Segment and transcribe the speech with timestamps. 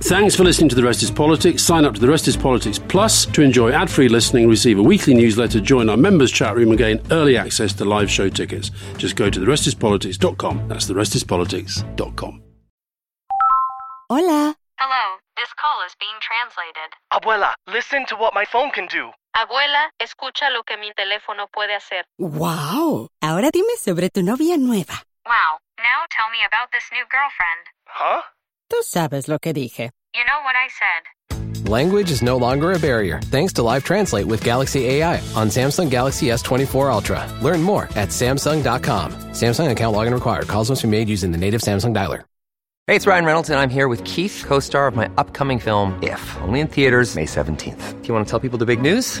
[0.00, 1.62] Thanks for listening to The Rest is Politics.
[1.62, 4.82] Sign up to The Rest is Politics Plus to enjoy ad free listening, receive a
[4.82, 8.70] weekly newsletter, join our members' chat room, and gain early access to live show tickets.
[8.96, 10.68] Just go to TheRestisPolitics.com.
[10.68, 12.42] That's TheRestisPolitics.com.
[14.08, 14.54] Hola.
[14.78, 15.04] Hello,
[15.36, 16.94] this call is being translated.
[17.12, 19.10] Abuela, listen to what my phone can do.
[19.34, 22.04] Abuela, escucha lo que mi teléfono puede hacer.
[22.18, 23.08] Wow.
[23.20, 25.02] Ahora dime sobre tu novia nueva.
[25.26, 27.66] Wow, now tell me about this new girlfriend.
[27.86, 28.22] Huh?
[28.70, 29.90] Tú sabes lo que dije.
[30.14, 31.68] You know what I said.
[31.68, 35.90] Language is no longer a barrier thanks to Live Translate with Galaxy AI on Samsung
[35.90, 37.26] Galaxy S24 Ultra.
[37.42, 39.12] Learn more at Samsung.com.
[39.32, 40.46] Samsung account login required.
[40.48, 42.22] Calls must be made using the native Samsung dialer.
[42.86, 45.98] Hey, it's Ryan Reynolds, and I'm here with Keith, co star of my upcoming film,
[46.02, 48.02] If, only in theaters, May 17th.
[48.02, 49.20] Do you want to tell people the big news?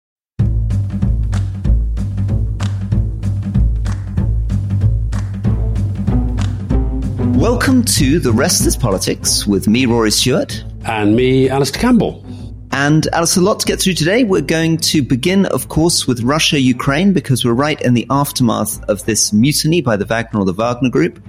[7.41, 10.63] Welcome to The Rest is Politics with me, Rory Stewart.
[10.85, 12.23] And me, Alastair Campbell.
[12.71, 14.23] And Alice, a lot to get through today.
[14.23, 18.87] We're going to begin, of course, with Russia Ukraine because we're right in the aftermath
[18.87, 21.19] of this mutiny by the Wagner or the Wagner Group.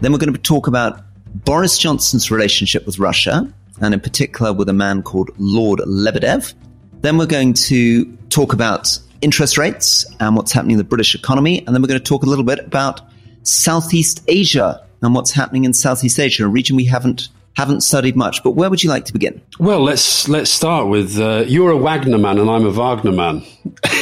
[0.00, 1.04] Then we're going to talk about
[1.44, 3.46] Boris Johnson's relationship with Russia,
[3.82, 6.54] and in particular with a man called Lord Lebedev.
[7.02, 11.58] Then we're going to talk about interest rates and what's happening in the British economy.
[11.58, 13.02] And then we're going to talk a little bit about
[13.42, 18.42] Southeast Asia and what's happening in Southeast Asia, a region we haven't haven't studied much.
[18.42, 19.42] But where would you like to begin?
[19.58, 23.42] Well, let's let's start with uh, you're a Wagner man and I'm a Wagner man.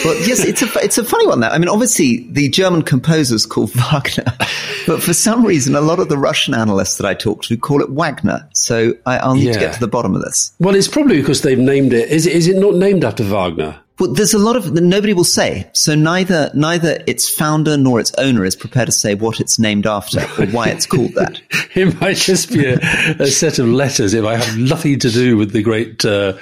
[0.05, 1.41] well, yes, it's a it's a funny one.
[1.41, 4.33] That I mean, obviously the German composer's called Wagner,
[4.87, 7.83] but for some reason, a lot of the Russian analysts that I talk to call
[7.83, 8.49] it Wagner.
[8.55, 9.53] So I, will need yeah.
[9.55, 10.53] to get to the bottom of this.
[10.59, 12.09] Well, it's probably because they've named it.
[12.11, 13.81] Is it is it not named after Wagner?
[14.01, 15.71] Well, there's a lot of nobody will say.
[15.75, 19.87] So neither neither its founder nor its owner is prepared to say what it's named
[19.87, 21.41] after or why it's called that.
[21.75, 22.79] it might just be a,
[23.19, 24.15] a, set of letters.
[24.15, 26.39] If I have nothing to do with the great, uh,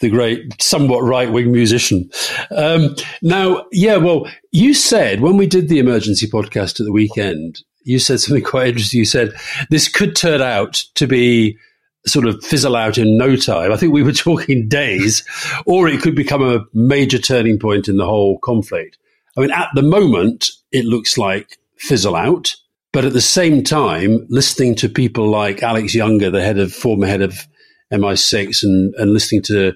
[0.00, 2.10] the great, somewhat right wing musician.
[2.50, 7.62] Um, now, yeah, well, you said when we did the emergency podcast at the weekend,
[7.84, 9.00] you said something quite interesting.
[9.00, 9.34] You said
[9.68, 11.58] this could turn out to be
[12.06, 13.72] sort of fizzle out in no time.
[13.72, 15.24] I think we were talking days,
[15.66, 18.98] or it could become a major turning point in the whole conflict.
[19.36, 22.54] I mean, at the moment, it looks like fizzle out.
[22.92, 27.06] But at the same time, listening to people like Alex Younger, the head of former
[27.06, 27.46] head of
[27.90, 29.72] MI6, and, and listening to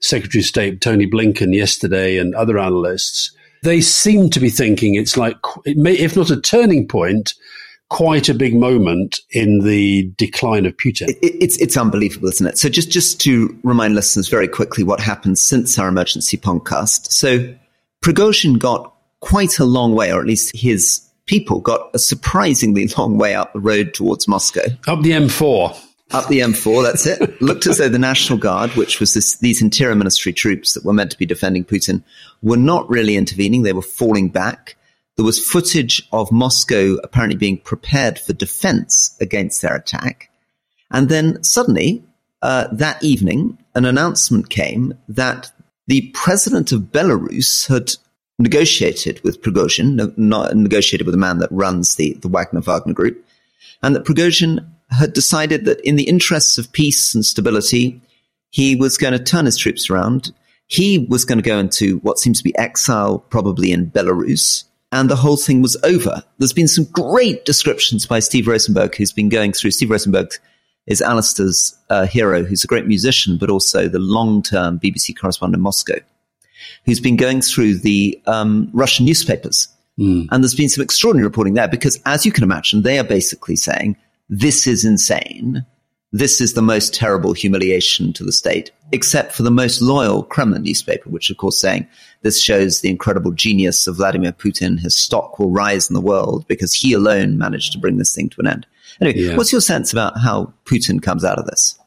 [0.00, 5.16] Secretary of State Tony Blinken yesterday and other analysts, they seem to be thinking it's
[5.16, 7.34] like, it may, if not a turning point,
[7.90, 11.08] quite a big moment in the decline of Putin.
[11.08, 12.58] It, it's it's unbelievable, isn't it?
[12.58, 17.12] So just just to remind listeners very quickly what happened since our emergency podcast.
[17.12, 17.54] So
[18.02, 23.18] Prigozhin got quite a long way, or at least his people got a surprisingly long
[23.18, 24.64] way up the road towards Moscow.
[24.88, 25.86] Up the M4.
[26.12, 27.40] Up the M4, that's it.
[27.40, 30.92] Looked as though the National Guard, which was this, these interior ministry troops that were
[30.92, 32.02] meant to be defending Putin,
[32.42, 33.62] were not really intervening.
[33.62, 34.74] They were falling back.
[35.20, 40.30] There was footage of Moscow apparently being prepared for defense against their attack.
[40.90, 42.02] And then suddenly,
[42.40, 45.52] uh, that evening, an announcement came that
[45.86, 47.96] the president of Belarus had
[48.38, 53.22] negotiated with Prigozhin, not negotiated with the man that runs the, the Wagner Wagner group,
[53.82, 58.00] and that Prigozhin had decided that in the interests of peace and stability,
[58.48, 60.32] he was going to turn his troops around.
[60.66, 65.08] He was going to go into what seems to be exile, probably in Belarus and
[65.08, 66.22] the whole thing was over.
[66.38, 69.70] There's been some great descriptions by Steve Rosenberg, who's been going through.
[69.70, 70.30] Steve Rosenberg
[70.86, 75.62] is Alastair's uh, hero, who's a great musician, but also the long-term BBC correspondent in
[75.62, 75.98] Moscow,
[76.84, 79.68] who's been going through the um, Russian newspapers.
[79.98, 80.26] Mm.
[80.30, 83.56] And there's been some extraordinary reporting there because, as you can imagine, they are basically
[83.56, 83.96] saying,
[84.28, 85.64] this is insane
[86.12, 90.62] this is the most terrible humiliation to the state, except for the most loyal Kremlin
[90.62, 91.86] newspaper, which of course saying
[92.22, 94.80] this shows the incredible genius of Vladimir Putin.
[94.80, 98.28] His stock will rise in the world because he alone managed to bring this thing
[98.30, 98.66] to an end.
[99.00, 99.36] Anyway, yeah.
[99.36, 101.78] what's your sense about how Putin comes out of this?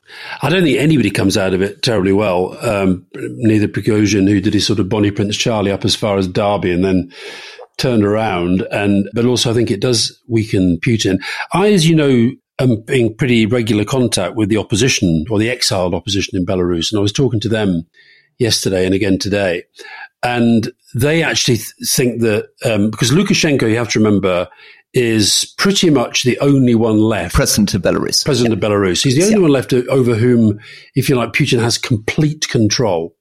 [0.41, 2.57] I don't think anybody comes out of it terribly well.
[2.65, 6.27] Um, neither Prigozhin, who did his sort of Bonnie Prince Charlie up as far as
[6.27, 7.11] Derby and then
[7.77, 11.23] turned around, and but also I think it does weaken Putin.
[11.51, 15.93] I, as you know, am in pretty regular contact with the opposition or the exiled
[15.93, 16.91] opposition in Belarus.
[16.91, 17.85] And I was talking to them
[18.37, 19.63] yesterday and again today.
[20.21, 24.47] And they actually th- think that um, because Lukashenko, you have to remember,
[24.93, 27.33] is pretty much the only one left.
[27.33, 28.23] President of Belarus.
[28.23, 28.67] President yeah.
[28.67, 29.03] of Belarus.
[29.03, 29.41] He's the only yeah.
[29.41, 30.59] one left over whom,
[30.95, 33.15] if you like, Putin has complete control.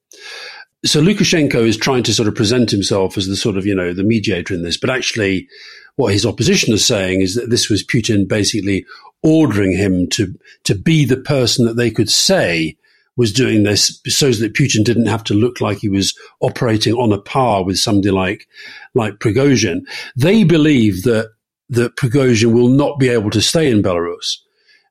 [0.85, 3.93] So Lukashenko is trying to sort of present himself as the sort of, you know,
[3.93, 5.47] the mediator in this, but actually
[5.95, 8.85] what his opposition is saying is that this was Putin basically
[9.23, 12.77] ordering him to, to be the person that they could say
[13.15, 17.13] was doing this so that Putin didn't have to look like he was operating on
[17.13, 18.47] a par with somebody like,
[18.93, 19.81] like Prigozhin.
[20.15, 21.31] They believe that,
[21.69, 24.37] that Prigozhin will not be able to stay in Belarus,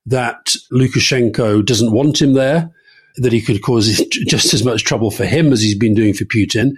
[0.06, 2.70] that Lukashenko doesn't want him there,
[3.16, 6.24] that he could cause just as much trouble for him as he's been doing for
[6.24, 6.72] Putin,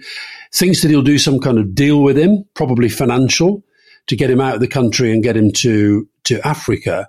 [0.52, 3.62] thinks that he'll do some kind of deal with him, probably financial,
[4.06, 7.08] to get him out of the country and get him to, to Africa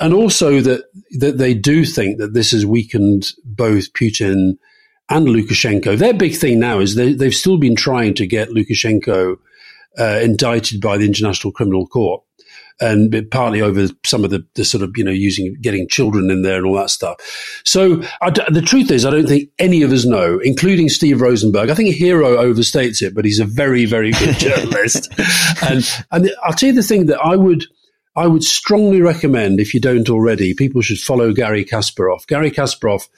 [0.00, 0.84] and also that
[1.18, 4.56] that they do think that this has weakened both Putin
[5.10, 5.98] and Lukashenko.
[5.98, 9.36] Their big thing now is they, they've still been trying to get Lukashenko
[9.98, 12.22] uh, indicted by the International Criminal Court,
[12.80, 16.42] and partly over some of the, the, sort of you know using getting children in
[16.42, 17.16] there and all that stuff.
[17.64, 21.68] So the truth is, I don't think any of us know, including Steve Rosenberg.
[21.68, 25.12] I think Hero overstates it, but he's a very very good journalist.
[25.62, 27.66] and and I'll tell you the thing that I would
[28.16, 32.26] I would strongly recommend, if you don't already, people should follow Garry Kasparov.
[32.26, 33.08] Garry Kasparov,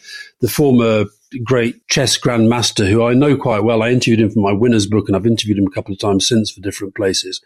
[0.41, 1.07] the former
[1.43, 3.83] great chess grandmaster who I know quite well.
[3.83, 6.29] I interviewed him for my winner's book and I've interviewed him a couple of times
[6.29, 7.41] since for different places.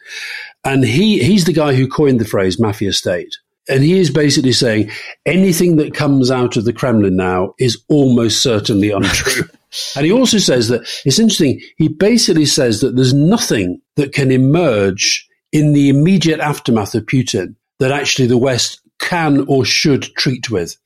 [0.65, 3.37] And he, he's the guy who coined the phrase mafia state.
[3.69, 4.91] And he is basically saying
[5.25, 9.45] anything that comes out of the Kremlin now is almost certainly untrue.
[9.97, 11.61] and he also says that it's interesting.
[11.77, 17.57] He basically says that there's nothing that can emerge in the immediate aftermath of Putin
[17.79, 20.77] that actually the West can or should treat with.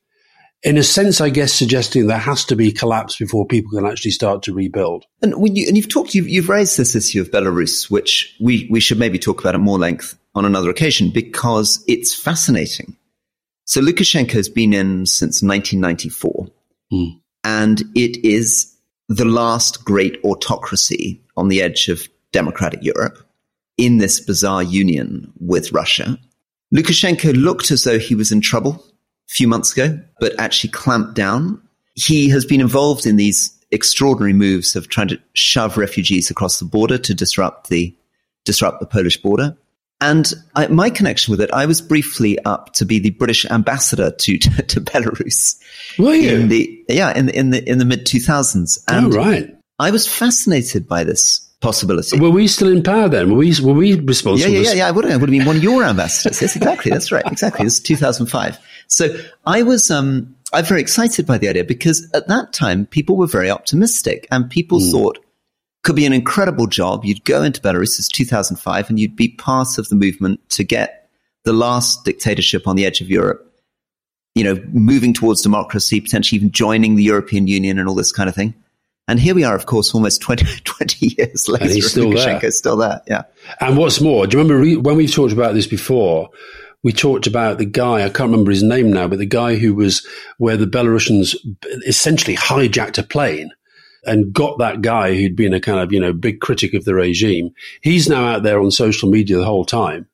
[0.63, 4.11] In a sense, I guess, suggesting there has to be collapse before people can actually
[4.11, 5.05] start to rebuild.
[5.21, 8.67] And when you, and you've talked, you've, you've raised this issue of Belarus, which we,
[8.69, 12.95] we should maybe talk about at more length on another occasion because it's fascinating.
[13.65, 16.47] So Lukashenko has been in since 1994,
[16.93, 17.19] mm.
[17.43, 18.75] and it is
[19.07, 23.17] the last great autocracy on the edge of democratic Europe
[23.81, 26.19] in this bizarre union with Russia.
[26.73, 28.83] Lukashenko looked as though he was in trouble
[29.29, 31.59] a few months ago, but actually clamped down.
[31.95, 36.65] He has been involved in these extraordinary moves of trying to shove refugees across the
[36.65, 37.95] border to disrupt the
[38.45, 39.57] disrupt the Polish border.
[39.99, 44.11] And I, my connection with it, I was briefly up to be the British ambassador
[44.11, 45.59] to to, to Belarus.
[45.97, 46.35] Were you?
[46.35, 48.83] In the, yeah, in the in the in the mid two thousands.
[48.87, 49.55] Oh, right.
[49.79, 52.19] I was fascinated by this possibility.
[52.19, 53.31] Were we still in power then?
[53.31, 54.51] Were we, were we responsible?
[54.51, 54.87] Yeah, yeah, yeah, yeah.
[54.87, 56.41] I would have, I would have been one of your ambassadors.
[56.41, 56.91] Yes, exactly.
[56.91, 57.25] That's right.
[57.31, 57.65] Exactly.
[57.65, 58.57] Is 2005.
[58.87, 59.15] So
[59.45, 63.27] I was, um, I'm very excited by the idea because at that time people were
[63.27, 64.91] very optimistic and people mm.
[64.91, 65.19] thought
[65.83, 67.05] could be an incredible job.
[67.05, 71.09] You'd go into Belarus, it's 2005, and you'd be part of the movement to get
[71.43, 73.59] the last dictatorship on the edge of Europe,
[74.35, 78.29] you know, moving towards democracy, potentially even joining the European Union and all this kind
[78.29, 78.53] of thing.
[79.11, 81.65] And here we are, of course, almost 20, 20 years later.
[81.65, 82.51] And he's still Lukashenko's there.
[82.51, 83.01] still there.
[83.07, 83.23] Yeah.
[83.59, 86.29] And what's more, do you remember when we've talked about this before?
[86.81, 89.75] We talked about the guy, I can't remember his name now, but the guy who
[89.75, 91.35] was where the Belarusians
[91.85, 93.51] essentially hijacked a plane
[94.05, 96.95] and got that guy who'd been a kind of, you know, big critic of the
[96.95, 97.51] regime.
[97.81, 100.07] He's now out there on social media the whole time,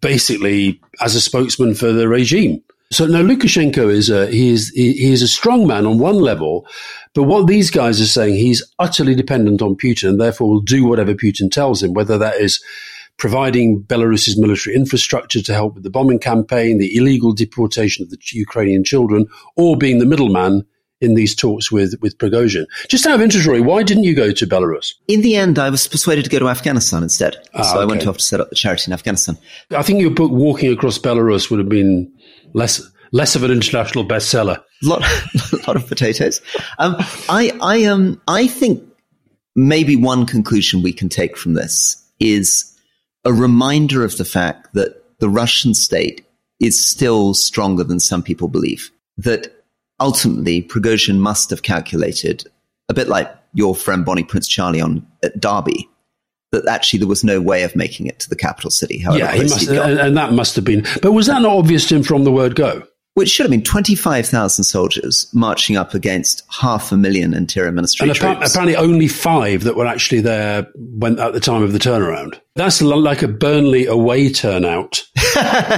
[0.00, 2.62] basically as a spokesman for the regime.
[2.90, 6.66] So now Lukashenko is a, he is, he is a strong man on one level,
[7.14, 10.84] but what these guys are saying, he's utterly dependent on Putin and therefore will do
[10.84, 12.62] whatever Putin tells him, whether that is
[13.16, 18.18] providing Belarus's military infrastructure to help with the bombing campaign, the illegal deportation of the
[18.32, 19.26] Ukrainian children,
[19.56, 20.64] or being the middleman
[21.00, 22.64] in these talks with, with Prigozhin.
[22.88, 24.94] Just out of interest, Rory, why didn't you go to Belarus?
[25.06, 27.36] In the end, I was persuaded to go to Afghanistan instead.
[27.54, 27.82] Ah, so okay.
[27.82, 29.36] I went off to set up the charity in Afghanistan.
[29.70, 32.12] I think your book, Walking Across Belarus, would have been
[32.54, 32.80] less
[33.14, 34.62] less of an international bestseller.
[34.82, 35.02] Lot,
[35.52, 36.42] a lot of potatoes.
[36.78, 36.96] Um,
[37.28, 38.82] I, I, um, I think
[39.54, 42.76] maybe one conclusion we can take from this is
[43.24, 46.26] a reminder of the fact that the Russian state
[46.60, 48.90] is still stronger than some people believe.
[49.16, 49.54] That
[50.00, 52.44] ultimately Prigozhin must have calculated,
[52.88, 55.88] a bit like your friend Bonnie Prince Charlie on at Derby,
[56.54, 58.98] that actually there was no way of making it to the capital city.
[58.98, 60.86] Yeah, he must, and, and, that must have been.
[61.02, 62.86] But was that not obvious to him from the word go?
[63.14, 68.16] Which should have been 25,000 soldiers marching up against half a million interior ministry and
[68.16, 68.50] troops.
[68.50, 72.40] apparently only five that were actually there when, at the time of the turnaround.
[72.56, 75.04] That's like a Burnley away turnout,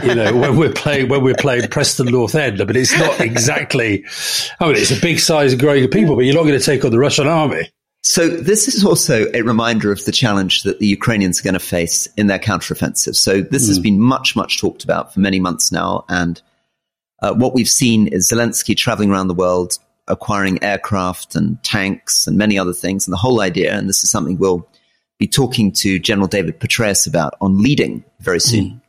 [0.02, 4.06] you know, when we're playing, when we're playing Preston North End, but it's not exactly,
[4.58, 6.86] I mean, it's a big size growing of people, but you're not going to take
[6.86, 7.68] on the Russian army.
[8.08, 11.58] So this is also a reminder of the challenge that the Ukrainians are going to
[11.58, 13.16] face in their counteroffensive.
[13.16, 13.68] So this mm.
[13.68, 16.04] has been much, much talked about for many months now.
[16.08, 16.40] And
[17.20, 22.38] uh, what we've seen is Zelensky traveling around the world, acquiring aircraft and tanks and
[22.38, 23.08] many other things.
[23.08, 24.68] And the whole idea, and this is something we'll
[25.18, 28.80] be talking to General David Petraeus about on leading very soon, mm.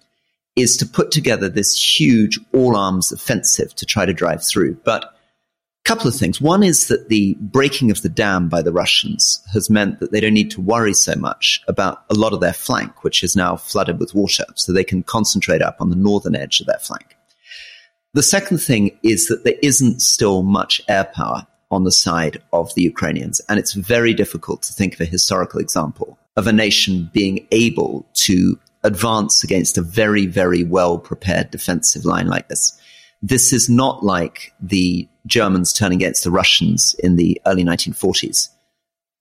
[0.55, 4.75] is to put together this huge all arms offensive to try to drive through.
[4.83, 5.16] But
[5.88, 6.41] couple of things.
[6.41, 10.20] One is that the breaking of the dam by the Russians has meant that they
[10.20, 13.56] don't need to worry so much about a lot of their flank, which is now
[13.56, 17.15] flooded with water, so they can concentrate up on the northern edge of their flank.
[18.13, 22.74] The second thing is that there isn't still much air power on the side of
[22.75, 27.10] the Ukrainians, and it's very difficult to think of a historical example of a nation
[27.13, 32.77] being able to advance against a very, very well prepared defensive line like this.
[33.21, 38.50] This is not like the Germans turning against the Russians in the early 1940s.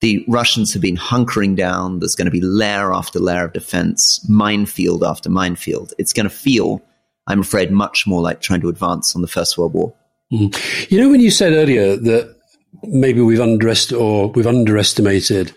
[0.00, 2.00] The Russians have been hunkering down.
[2.00, 5.94] There's going to be layer after layer of defense, minefield after minefield.
[5.98, 6.82] It's going to feel,
[7.26, 9.94] I'm afraid, much more like trying to advance on the First World War.
[10.30, 10.90] Mm.
[10.90, 12.36] You know, when you said earlier that
[12.82, 15.54] maybe we've underestimated or we've underestimated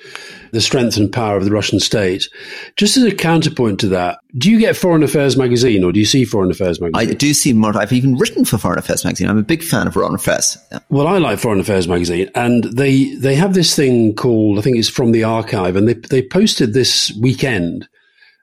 [0.52, 2.28] the strength and power of the Russian state.
[2.76, 6.06] Just as a counterpoint to that, do you get Foreign Affairs magazine or do you
[6.06, 7.10] see Foreign Affairs magazine?
[7.10, 7.78] I do see more.
[7.78, 9.30] I've even written for Foreign Affairs magazine.
[9.30, 10.58] I'm a big fan of Foreign Affairs.
[10.72, 10.80] Yeah.
[10.90, 14.78] Well, I like Foreign Affairs magazine and they, they have this thing called, I think
[14.78, 17.88] it's from the archive and they, they posted this weekend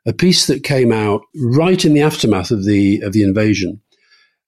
[0.06, 3.80] a piece that came out right in the aftermath of the, of the invasion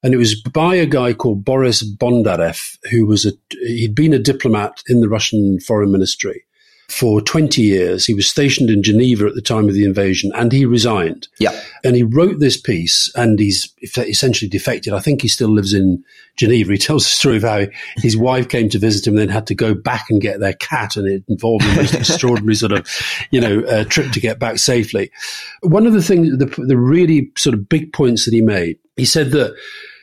[0.02, 4.18] and it was by a guy called Boris Bondarev, who was a he'd been a
[4.18, 6.44] diplomat in the Russian foreign ministry,
[6.88, 8.06] for 20 years.
[8.06, 11.28] He was stationed in Geneva at the time of the invasion and he resigned.
[11.38, 11.58] Yeah.
[11.84, 14.94] And he wrote this piece and he's essentially defected.
[14.94, 16.02] I think he still lives in
[16.36, 16.72] Geneva.
[16.72, 17.66] He tells the story of how
[17.96, 20.54] his wife came to visit him and then had to go back and get their
[20.54, 22.88] cat and it involved the most extraordinary sort of,
[23.30, 25.10] you know, uh, trip to get back safely.
[25.60, 29.04] One of the things, the, the really sort of big points that he made, he
[29.04, 29.54] said that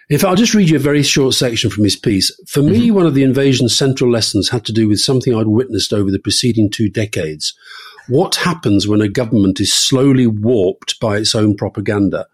[0.10, 2.32] if I'll just read you a very short section from his piece.
[2.48, 2.96] For me, mm-hmm.
[2.96, 6.20] one of the invasion's central lessons had to do with something I'd witnessed over the
[6.20, 7.54] preceding two decades.
[8.08, 12.28] What happens when a government is slowly warped by its own propaganda?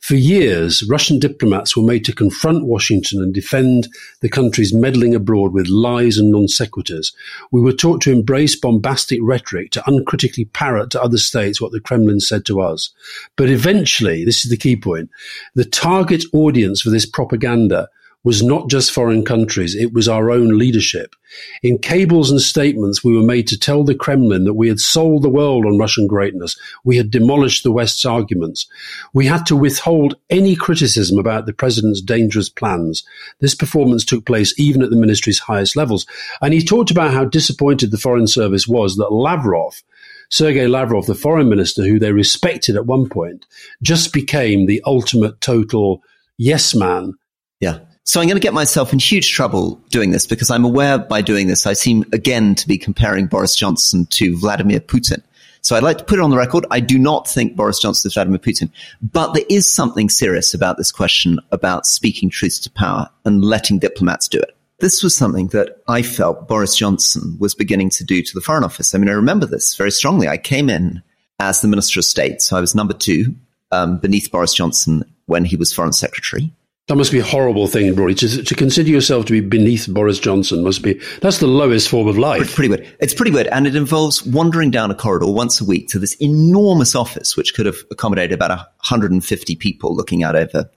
[0.00, 3.88] For years, Russian diplomats were made to confront Washington and defend
[4.20, 7.12] the country's meddling abroad with lies and non sequiturs.
[7.52, 11.80] We were taught to embrace bombastic rhetoric, to uncritically parrot to other states what the
[11.80, 12.90] Kremlin said to us.
[13.36, 15.10] But eventually, this is the key point,
[15.54, 17.88] the target audience for this propaganda
[18.22, 21.16] was not just foreign countries, it was our own leadership.
[21.62, 25.22] In cables and statements, we were made to tell the Kremlin that we had sold
[25.22, 26.54] the world on Russian greatness.
[26.84, 28.66] We had demolished the West's arguments.
[29.14, 33.04] We had to withhold any criticism about the president's dangerous plans.
[33.40, 36.04] This performance took place even at the ministry's highest levels.
[36.42, 39.82] And he talked about how disappointed the Foreign Service was that Lavrov,
[40.28, 43.46] Sergei Lavrov, the foreign minister, who they respected at one point,
[43.82, 46.02] just became the ultimate total
[46.36, 47.14] yes man.
[47.60, 47.80] Yeah.
[48.04, 51.22] So I'm going to get myself in huge trouble doing this because I'm aware by
[51.22, 55.22] doing this, I seem again to be comparing Boris Johnson to Vladimir Putin.
[55.62, 56.64] So I'd like to put it on the record.
[56.70, 58.70] I do not think Boris Johnson is Vladimir Putin,
[59.02, 63.78] but there is something serious about this question about speaking truth to power and letting
[63.78, 64.56] diplomats do it.
[64.78, 68.64] This was something that I felt Boris Johnson was beginning to do to the Foreign
[68.64, 68.94] Office.
[68.94, 70.26] I mean, I remember this very strongly.
[70.26, 71.02] I came in
[71.38, 73.34] as the Minister of State, so I was number two
[73.70, 76.50] um, beneath Boris Johnson when he was Foreign Secretary.
[76.90, 78.16] That must be a horrible thing, Rory.
[78.16, 82.08] To, to, consider yourself to be beneath Boris Johnson must be, that's the lowest form
[82.08, 82.42] of life.
[82.42, 82.96] It's pretty weird.
[82.98, 83.46] It's pretty weird.
[83.46, 87.54] And it involves wandering down a corridor once a week to this enormous office, which
[87.54, 90.68] could have accommodated about 150 people looking out over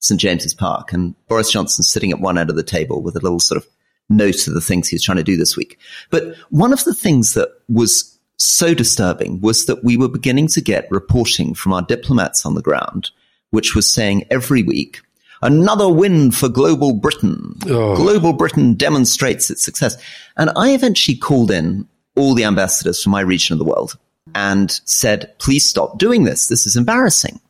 [0.00, 0.20] St.
[0.20, 0.92] James's Park.
[0.92, 3.66] And Boris Johnson sitting at one end of the table with a little sort of
[4.10, 5.78] note of the things he's trying to do this week.
[6.10, 10.60] But one of the things that was so disturbing was that we were beginning to
[10.60, 13.10] get reporting from our diplomats on the ground,
[13.52, 15.00] which was saying every week,
[15.42, 17.56] Another win for Global Britain.
[17.66, 17.96] Oh.
[17.96, 19.96] Global Britain demonstrates its success.
[20.36, 23.98] And I eventually called in all the ambassadors from my region of the world
[24.34, 26.46] and said, please stop doing this.
[26.46, 27.40] This is embarrassing.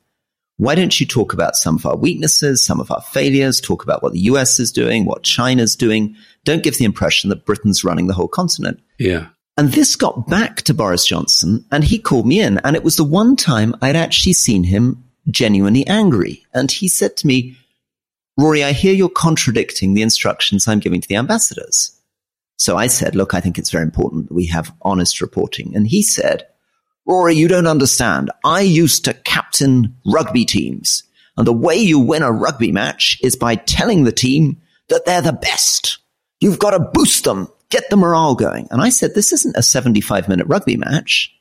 [0.56, 4.02] Why don't you talk about some of our weaknesses, some of our failures, talk about
[4.02, 6.16] what the US is doing, what China's doing.
[6.44, 8.80] Don't give the impression that Britain's running the whole continent.
[8.98, 9.28] Yeah.
[9.56, 12.58] And this got back to Boris Johnson and he called me in.
[12.58, 16.44] And it was the one time I'd actually seen him genuinely angry.
[16.54, 17.56] And he said to me,
[18.38, 21.98] Rory, I hear you're contradicting the instructions I'm giving to the ambassadors.
[22.56, 25.74] So I said, look, I think it's very important that we have honest reporting.
[25.74, 26.46] And he said,
[27.06, 28.30] Rory, you don't understand.
[28.44, 31.02] I used to captain rugby teams.
[31.36, 35.22] And the way you win a rugby match is by telling the team that they're
[35.22, 35.98] the best.
[36.40, 37.48] You've got to boost them.
[37.70, 38.68] get the morale going.
[38.70, 41.34] And I said, this isn't a 75 minute rugby match.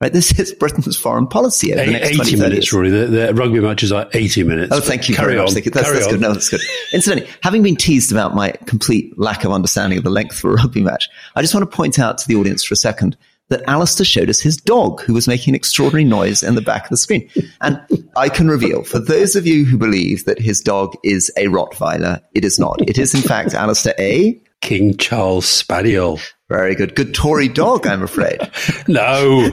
[0.00, 2.88] Right, this is Britain's foreign policy over the next 80 minutes, Rory.
[2.88, 4.72] The, the, rugby matches are 80 minutes.
[4.72, 5.52] Oh, thank you Carry very on.
[5.52, 5.54] much.
[5.64, 6.12] That's, Carry that's on.
[6.12, 6.20] good.
[6.20, 6.60] No, that's good.
[6.92, 10.54] Incidentally, having been teased about my complete lack of understanding of the length of a
[10.54, 13.16] rugby match, I just want to point out to the audience for a second
[13.48, 16.84] that Alastair showed us his dog who was making an extraordinary noise in the back
[16.84, 17.28] of the screen.
[17.60, 17.80] And
[18.16, 22.20] I can reveal, for those of you who believe that his dog is a Rottweiler,
[22.34, 22.80] it is not.
[22.88, 24.40] It is, in fact, Alastair A.
[24.60, 26.20] King Charles Spaniel.
[26.48, 26.94] Very good.
[26.94, 28.40] Good Tory dog, I'm afraid.
[28.88, 29.50] No.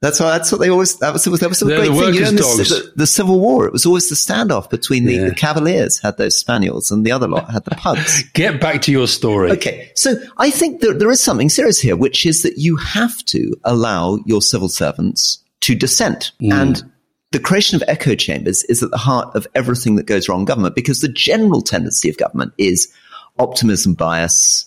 [0.00, 0.30] That's why.
[0.30, 0.98] That's what they always.
[0.98, 2.14] That was, that was, that was a They're great the thing.
[2.14, 5.28] You know, the, the, the Civil War, it was always the standoff between the, Yeah.
[5.28, 8.22] the Cavaliers had those spaniels and the other lot had the pugs.
[8.34, 9.50] Get back to your story.
[9.52, 13.24] Okay, so I think that there is something serious here, which is that you have
[13.26, 16.32] to allow your civil servants to dissent.
[16.42, 16.52] Mm.
[16.52, 16.92] And
[17.32, 20.44] the creation of echo chambers is at the heart of everything that goes wrong in
[20.46, 22.92] government because the general tendency of government is
[23.38, 24.66] optimism bias,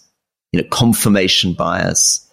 [0.52, 2.28] you know, confirmation bias,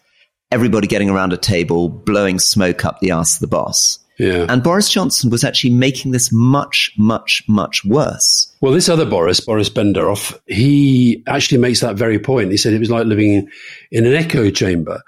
[0.50, 3.98] everybody getting around a table, blowing smoke up the arse of the boss.
[4.18, 4.46] Yeah.
[4.48, 8.50] And Boris Johnson was actually making this much, much, much worse.
[8.62, 12.50] Well, this other Boris, Boris Bondarev, he actually makes that very point.
[12.50, 13.48] He said it was like living
[13.90, 15.02] in an echo chamber.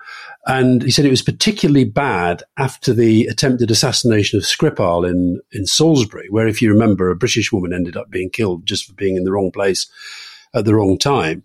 [0.47, 5.67] And he said it was particularly bad after the attempted assassination of Skripal in, in
[5.67, 9.17] Salisbury, where, if you remember, a British woman ended up being killed just for being
[9.17, 9.91] in the wrong place
[10.55, 11.45] at the wrong time.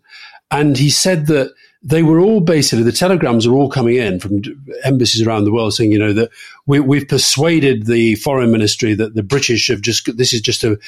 [0.54, 4.44] And he said that they were all basically, the telegrams are all coming in from
[4.86, 6.30] embassies around the world saying, you know, that
[6.68, 10.80] we, we've persuaded the foreign ministry that the British have just, this is just a,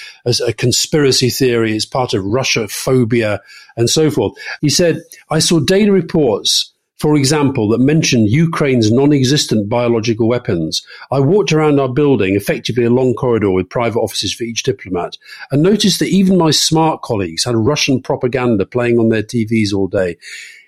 [0.47, 1.75] a conspiracy theory.
[1.75, 3.41] It's part of Russia phobia
[3.75, 4.37] and so forth.
[4.61, 10.85] He said, I saw daily reports for example, that mentioned Ukraine's non existent biological weapons.
[11.11, 15.17] I walked around our building, effectively a long corridor with private offices for each diplomat,
[15.51, 19.87] and noticed that even my smart colleagues had Russian propaganda playing on their TVs all
[19.87, 20.17] day.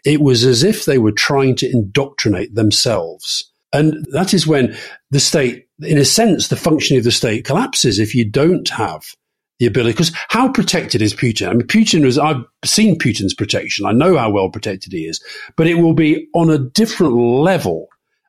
[0.03, 3.49] It was as if they were trying to indoctrinate themselves.
[3.73, 4.77] And that is when
[5.11, 9.05] the state, in a sense, the functioning of the state collapses if you don't have
[9.59, 9.93] the ability.
[9.93, 11.49] Because how protected is Putin?
[11.49, 13.85] I mean, Putin was, I've seen Putin's protection.
[13.85, 15.23] I know how well protected he is,
[15.55, 17.87] but it will be on a different level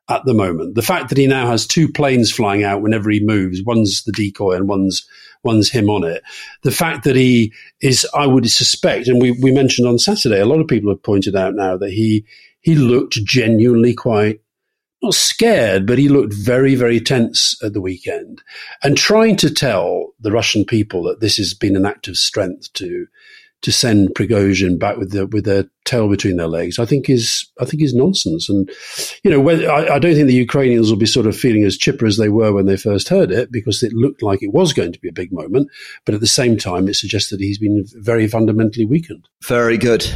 [0.08, 0.74] at the moment.
[0.74, 4.12] The fact that he now has two planes flying out whenever he moves, one's the
[4.12, 5.06] decoy and one's
[5.44, 6.22] one's him on it.
[6.62, 10.46] The fact that he is, I would suspect, and we, we mentioned on Saturday, a
[10.46, 12.24] lot of people have pointed out now that he
[12.60, 14.40] he looked genuinely quite
[15.02, 18.42] not scared, but he looked very, very tense at the weekend
[18.82, 22.72] and trying to tell the Russian people that this has been an act of strength
[22.74, 23.06] to
[23.60, 27.46] to send Prigozhin back with the with their tail between their legs, I think is
[27.60, 28.48] I think is nonsense.
[28.48, 28.70] And
[29.24, 31.76] you know, whether, I, I don't think the Ukrainians will be sort of feeling as
[31.76, 34.72] chipper as they were when they first heard it because it looked like it was
[34.72, 35.68] going to be a big moment.
[36.04, 39.28] But at the same time, it suggests that he's been very fundamentally weakened.
[39.42, 40.08] Very good.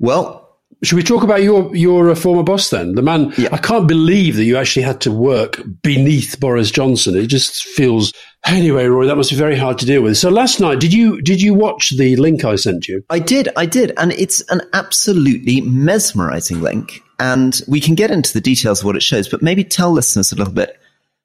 [0.00, 0.47] Well,
[0.82, 2.94] should we talk about your your uh, former boss then?
[2.94, 3.32] The man.
[3.36, 3.48] Yeah.
[3.52, 7.16] I can't believe that you actually had to work beneath Boris Johnson.
[7.16, 8.12] It just feels.
[8.46, 10.16] Anyway, Roy, that must be very hard to deal with.
[10.16, 13.02] So last night, did you did you watch the link I sent you?
[13.10, 13.92] I did, I did.
[13.96, 17.02] And it's an absolutely mesmerizing link.
[17.18, 20.30] And we can get into the details of what it shows, but maybe tell listeners
[20.30, 20.78] a little bit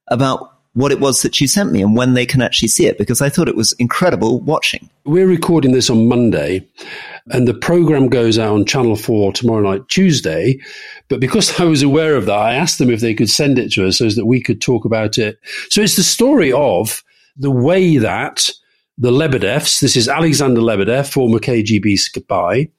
[0.08, 2.98] about what it was that you sent me and when they can actually see it,
[2.98, 4.90] because I thought it was incredible watching.
[5.06, 6.68] We're recording this on Monday,
[7.28, 10.60] and the program goes out on Channel Four tomorrow night, Tuesday.
[11.10, 13.72] But because I was aware of that, I asked them if they could send it
[13.74, 15.40] to us so that we could talk about it.
[15.70, 17.04] So it's the story of
[17.38, 18.50] the way that
[18.98, 22.70] the Lebedevs, this is Alexander Lebedev, former KGB spy,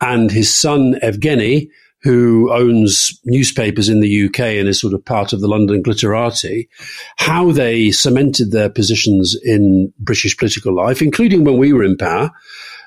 [0.00, 1.68] and his son Evgeny,
[2.02, 6.68] who owns newspapers in the UK and is sort of part of the London glitterati,
[7.16, 12.32] how they cemented their positions in British political life, including when we were in power.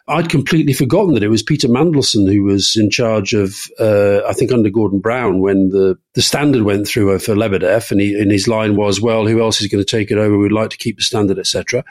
[0.07, 4.33] I'd completely forgotten that it was Peter Mandelson who was in charge of, uh, I
[4.33, 8.31] think, under Gordon Brown when the, the standard went through for Lebedev, and, he, and
[8.31, 10.37] his line was, "Well, who else is going to take it over?
[10.37, 11.83] We'd like to keep the standard, etc."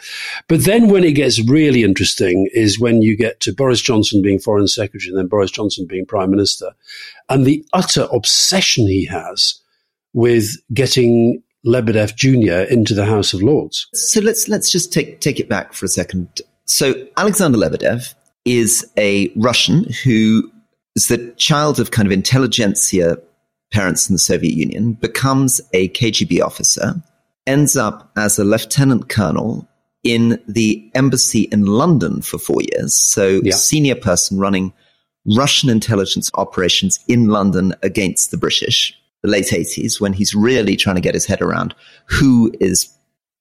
[0.46, 4.38] But then, when it gets really interesting, is when you get to Boris Johnson being
[4.38, 6.70] Foreign Secretary and then Boris Johnson being Prime Minister,
[7.29, 9.61] and the utter obsession he has
[10.12, 12.72] with getting Lebedev Jr.
[12.72, 13.88] into the House of Lords.
[13.92, 16.42] So let's let's just take take it back for a second.
[16.66, 20.50] So Alexander Lebedev is a Russian who
[20.96, 23.18] is the child of kind of intelligentsia
[23.72, 26.94] parents in the Soviet Union, becomes a KGB officer,
[27.46, 29.68] ends up as a lieutenant colonel
[30.05, 32.94] in the embassy in London for four years.
[32.94, 33.55] So Yeah.
[33.55, 34.72] senior person running
[35.27, 40.96] Russian intelligence operations in London against the British, the late 80s, when he's really trying
[40.96, 41.74] to get his head around
[42.07, 42.90] who is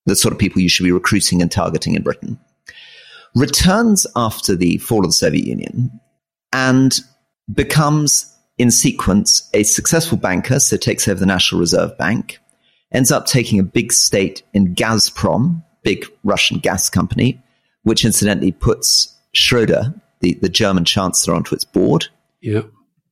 [0.06, 2.40] the sort of people you should be recruiting and targeting in Britain.
[3.36, 6.00] Returns after the fall of the Soviet Union
[6.52, 7.00] and
[7.52, 12.40] becomes in sequence, a successful banker, so takes over the National Reserve Bank,
[12.92, 17.42] ends up taking a big stake in Gazprom, big Russian gas company,
[17.84, 22.08] which incidentally puts Schroeder, the, the German chancellor, onto its board.
[22.42, 22.62] Yeah.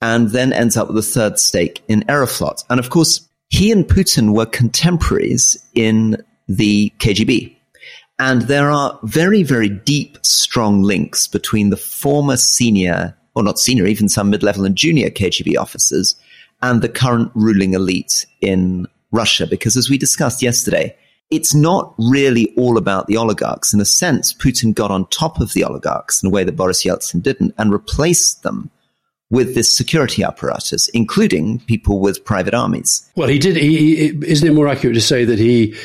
[0.02, 2.64] And then ends up with a third stake in Aeroflot.
[2.70, 7.56] And of course, he and Putin were contemporaries in the KGB.
[8.22, 13.88] And there are very, very deep, strong links between the former senior, or not senior,
[13.88, 16.16] even some mid level and junior KGB officers
[16.62, 19.48] and the current ruling elite in Russia.
[19.48, 20.96] Because as we discussed yesterday,
[21.32, 23.74] it's not really all about the oligarchs.
[23.74, 26.86] In a sense, Putin got on top of the oligarchs in a way that Boris
[26.86, 28.70] Yeltsin didn't and replaced them
[29.32, 33.10] with this security apparatus, including people with private armies.
[33.16, 33.56] Well, he did.
[33.56, 35.76] He, he, isn't it more accurate to say that he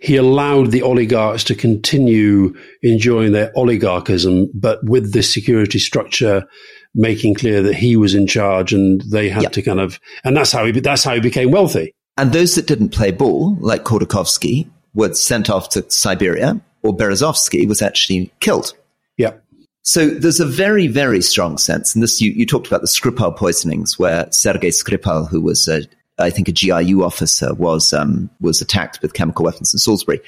[0.00, 6.46] he allowed the oligarchs to continue enjoying their oligarchism, but with this security structure
[6.94, 9.52] making clear that he was in charge and they had yep.
[9.52, 11.94] to kind of, and that's how he that's how he became wealthy.
[12.16, 17.68] And those that didn't play ball, like Khodorkovsky, were sent off to Siberia, or Berezovsky
[17.68, 18.74] was actually killed.
[19.16, 19.34] Yeah.
[19.82, 23.36] So there's a very, very strong sense, and this you, you talked about the Skripal
[23.36, 25.82] poisonings, where Sergei Skripal, who was a,
[26.20, 30.20] I think a GRU officer, was um, was attacked with chemical weapons in Salisbury,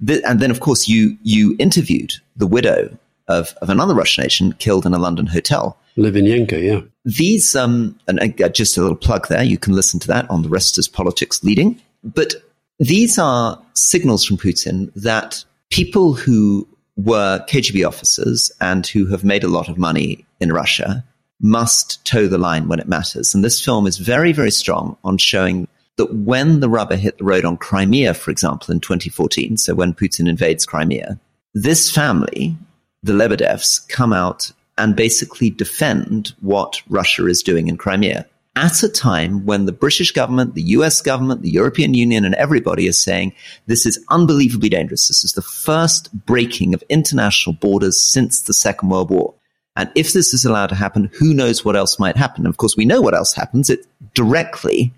[0.00, 2.96] the, and then of course you you interviewed the widow
[3.30, 5.78] of, of another Russian agent killed in a London hotel.
[5.96, 6.80] Litvinenko, yeah.
[7.04, 10.42] These, um, and uh, just a little plug there, you can listen to that on
[10.42, 11.80] the rest is politics leading.
[12.02, 12.34] But
[12.78, 19.44] these are signals from Putin that people who were KGB officers and who have made
[19.44, 21.04] a lot of money in Russia
[21.40, 23.34] must toe the line when it matters.
[23.34, 27.24] And this film is very, very strong on showing that when the rubber hit the
[27.24, 31.18] road on Crimea, for example, in 2014, so when Putin invades Crimea,
[31.54, 32.56] this family,
[33.02, 38.26] the Lebedevs, come out and basically defend what Russia is doing in Crimea
[38.56, 42.86] at a time when the British government, the US government, the European Union, and everybody
[42.86, 43.32] is saying
[43.66, 45.08] this is unbelievably dangerous.
[45.08, 49.34] This is the first breaking of international borders since the Second World War.
[49.80, 52.46] And if this is allowed to happen, who knows what else might happen?
[52.46, 53.70] Of course, we know what else happens.
[53.70, 54.92] It directly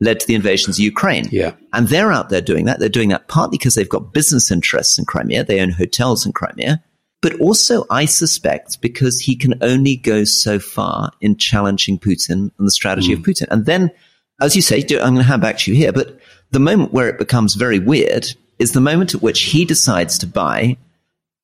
[0.00, 1.26] led to the invasions of Ukraine.
[1.30, 1.54] Yeah.
[1.72, 2.78] And they're out there doing that.
[2.78, 5.44] They're doing that partly because they've got business interests in Crimea.
[5.44, 6.82] They own hotels in Crimea
[7.20, 12.66] but also I suspect because he can only go so far in challenging Putin and
[12.66, 13.18] the strategy mm.
[13.18, 13.48] of Putin.
[13.50, 13.90] And then,
[14.40, 16.18] as you say, I'm going to hand back to you here, but
[16.50, 20.26] the moment where it becomes very weird is the moment at which he decides to
[20.26, 20.76] buy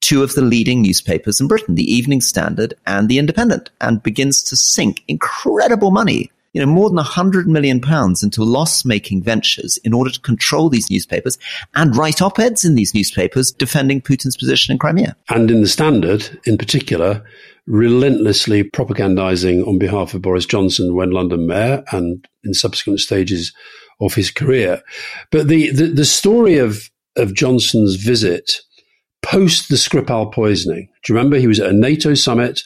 [0.05, 4.43] two of the leading newspapers in Britain, the Evening Standard and the Independent, and begins
[4.45, 9.77] to sink incredible money you know, more than a hundred million pounds into loss-making ventures
[9.79, 11.37] in order to control these newspapers
[11.75, 15.17] and write op-eds in these newspapers defending Putin's position in Crimea.
[15.29, 17.25] And in the Standard, in particular,
[17.67, 23.53] relentlessly propagandizing on behalf of Boris Johnson when London mayor and in subsequent stages
[24.01, 24.81] of his career.
[25.33, 28.61] But the, the, the story of, of Johnson's visit
[29.25, 32.63] post the Skripal poisoning, do you remember he was at a NATO summit?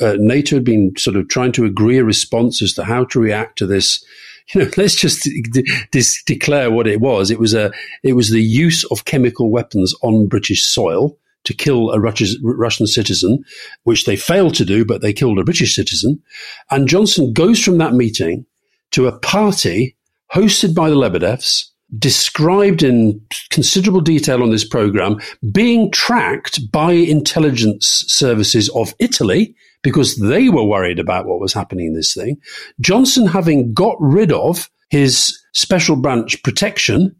[0.00, 3.20] uh, NATO had been sort of trying to agree a response as to how to
[3.20, 4.04] react to this.
[4.54, 7.30] You know, let's just de- de- declare what it was.
[7.30, 7.70] It was a,
[8.02, 13.44] it was the use of chemical weapons on British soil to kill a Russian citizen,
[13.84, 16.22] which they failed to do, but they killed a British citizen.
[16.70, 18.46] And Johnson goes from that meeting
[18.92, 19.98] to a party
[20.32, 23.20] hosted by the Lebedevs, described in
[23.50, 25.18] considerable detail on this program,
[25.52, 31.86] being tracked by intelligence services of Italy because they were worried about what was happening
[31.86, 32.36] in this thing.
[32.80, 37.14] Johnson having got rid of his special branch protection,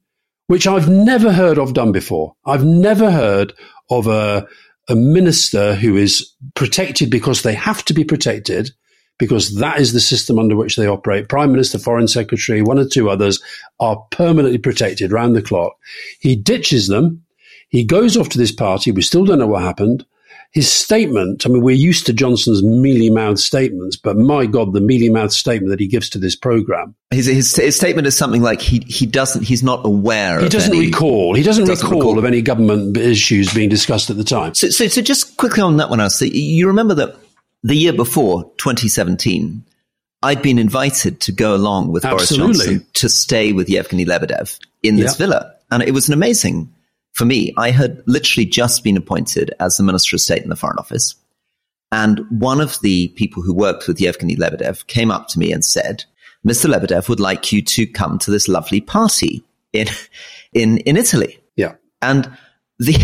[0.49, 2.35] which I've never heard of done before.
[2.45, 3.53] I've never heard
[3.91, 4.47] of a,
[4.89, 8.71] a minister who is protected because they have to be protected
[9.19, 11.29] because that is the system under which they operate.
[11.29, 13.43] Prime Minister, Foreign Secretary, one or two others
[13.81, 15.77] are permanently protected round the clock.
[16.21, 17.25] He ditches them.
[17.69, 18.93] He goes off to this party.
[18.93, 20.07] We still don't know what happened
[20.53, 24.81] his statement, I mean, we're used to Johnson's mealy mouthed statements, but my God, the
[24.81, 26.95] mealy mouthed statement that he gives to this program.
[27.11, 30.75] His, his, his, statement is something like he, he doesn't, he's not aware He doesn't
[30.75, 34.25] any, recall, he doesn't, doesn't recall, recall, of any government issues being discussed at the
[34.25, 34.55] time.
[34.55, 37.17] So, so, so just quickly on that one, I'll you remember that
[37.63, 39.65] the year before, 2017,
[40.23, 42.47] I'd been invited to go along with Absolutely.
[42.47, 45.27] Boris Johnson to stay with Yevgeny Lebedev in this yeah.
[45.27, 45.55] villa.
[45.71, 46.73] And it was an amazing
[47.19, 50.57] for me, I had literally just been appointed as the Minister of State in the
[50.57, 51.17] Foreign Office.
[51.91, 55.65] And one of the people who worked with Yevgeny Lebedev came up to me and
[55.65, 56.05] said,
[56.47, 56.73] Mr.
[56.73, 59.43] Lebedev would like you to come to this lovely party
[59.73, 59.89] in,
[60.53, 61.41] in, in Italy.
[61.57, 61.75] Yeah.
[62.01, 62.31] And
[62.79, 62.95] the,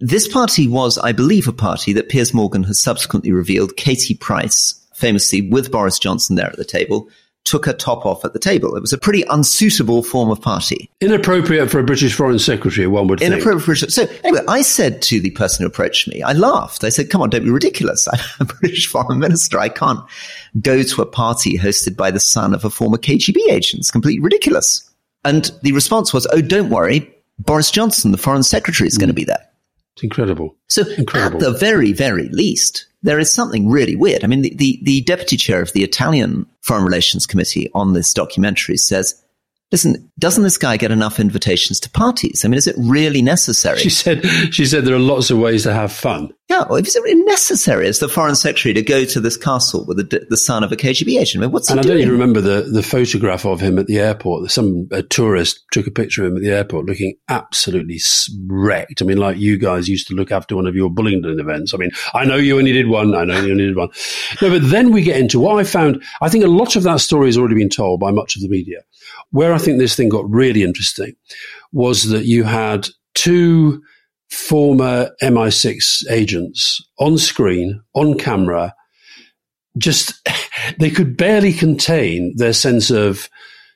[0.00, 4.74] this party was, I believe, a party that Piers Morgan has subsequently revealed Katie Price
[4.96, 7.08] famously with Boris Johnson there at the table,
[7.44, 8.74] took her top off at the table.
[8.74, 10.90] It was a pretty unsuitable form of party.
[11.00, 13.78] Inappropriate for a British foreign secretary, one would Inappropriate.
[13.78, 13.92] think.
[13.92, 16.82] So anyway, I said to the person who approached me, I laughed.
[16.82, 18.08] I said, come on, don't be ridiculous.
[18.12, 19.60] I'm a British foreign minister.
[19.60, 20.00] I can't
[20.60, 23.80] go to a party hosted by the son of a former KGB agent.
[23.80, 24.90] It's completely ridiculous.
[25.24, 27.12] And the response was, oh, don't worry.
[27.38, 29.00] Boris Johnson, the foreign secretary, is mm.
[29.00, 29.46] going to be there.
[29.96, 30.54] It's incredible.
[30.68, 31.42] So incredible.
[31.42, 34.24] at the very, very least, there is something really weird.
[34.24, 38.12] I mean, the, the, the deputy chair of the Italian Foreign Relations Committee on this
[38.12, 39.22] documentary says
[39.72, 42.44] listen, doesn't this guy get enough invitations to parties?
[42.44, 43.78] I mean, is it really necessary?
[43.78, 46.32] She said, she said there are lots of ways to have fun.
[46.48, 49.84] Yeah, well, is it really necessary as the foreign secretary to go to this castle
[49.84, 51.42] with the, the son of a KGB agent?
[51.42, 51.94] I mean, what's and I doing?
[51.96, 54.48] don't even remember the, the photograph of him at the airport.
[54.52, 57.98] Some a tourist took a picture of him at the airport looking absolutely
[58.46, 59.02] wrecked.
[59.02, 61.74] I mean, like you guys used to look after one of your Bullingdon events.
[61.74, 63.16] I mean, I know you only did one.
[63.16, 63.88] I know you only did one.
[64.40, 66.00] No, but then we get into what I found.
[66.20, 68.48] I think a lot of that story has already been told by much of the
[68.48, 68.82] media.
[69.30, 71.16] Where I think this thing got really interesting
[71.72, 73.82] was that you had two
[74.28, 78.74] former MI6 agents on screen, on camera,
[79.78, 80.12] just
[80.78, 83.30] they could barely contain their sense of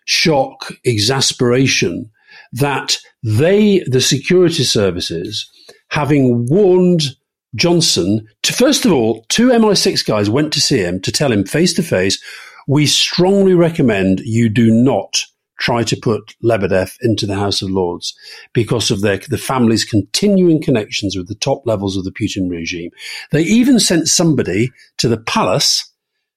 [0.05, 2.11] shock, exasperation
[2.53, 5.51] that they, the security services,
[5.89, 7.17] having warned
[7.55, 11.45] Johnson to, first of all, two MI6 guys went to see him to tell him
[11.45, 12.23] face to face,
[12.69, 15.25] we strongly recommend you do not
[15.61, 18.15] try to put Lebedev into the House of Lords
[18.53, 22.91] because of their, the family's continuing connections with the top levels of the Putin regime.
[23.31, 25.87] They even sent somebody to the palace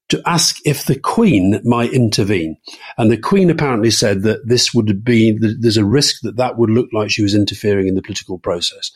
[0.10, 2.58] to ask if the Queen might intervene.
[2.98, 6.70] And the Queen apparently said that this would be, there's a risk that that would
[6.70, 8.92] look like she was interfering in the political process.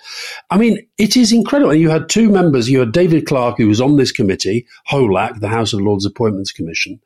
[0.50, 1.74] I mean, it is incredible.
[1.74, 5.48] You had two members, you had David Clark, who was on this committee, HOLAC, the
[5.48, 7.00] House of Lords Appointments Commission,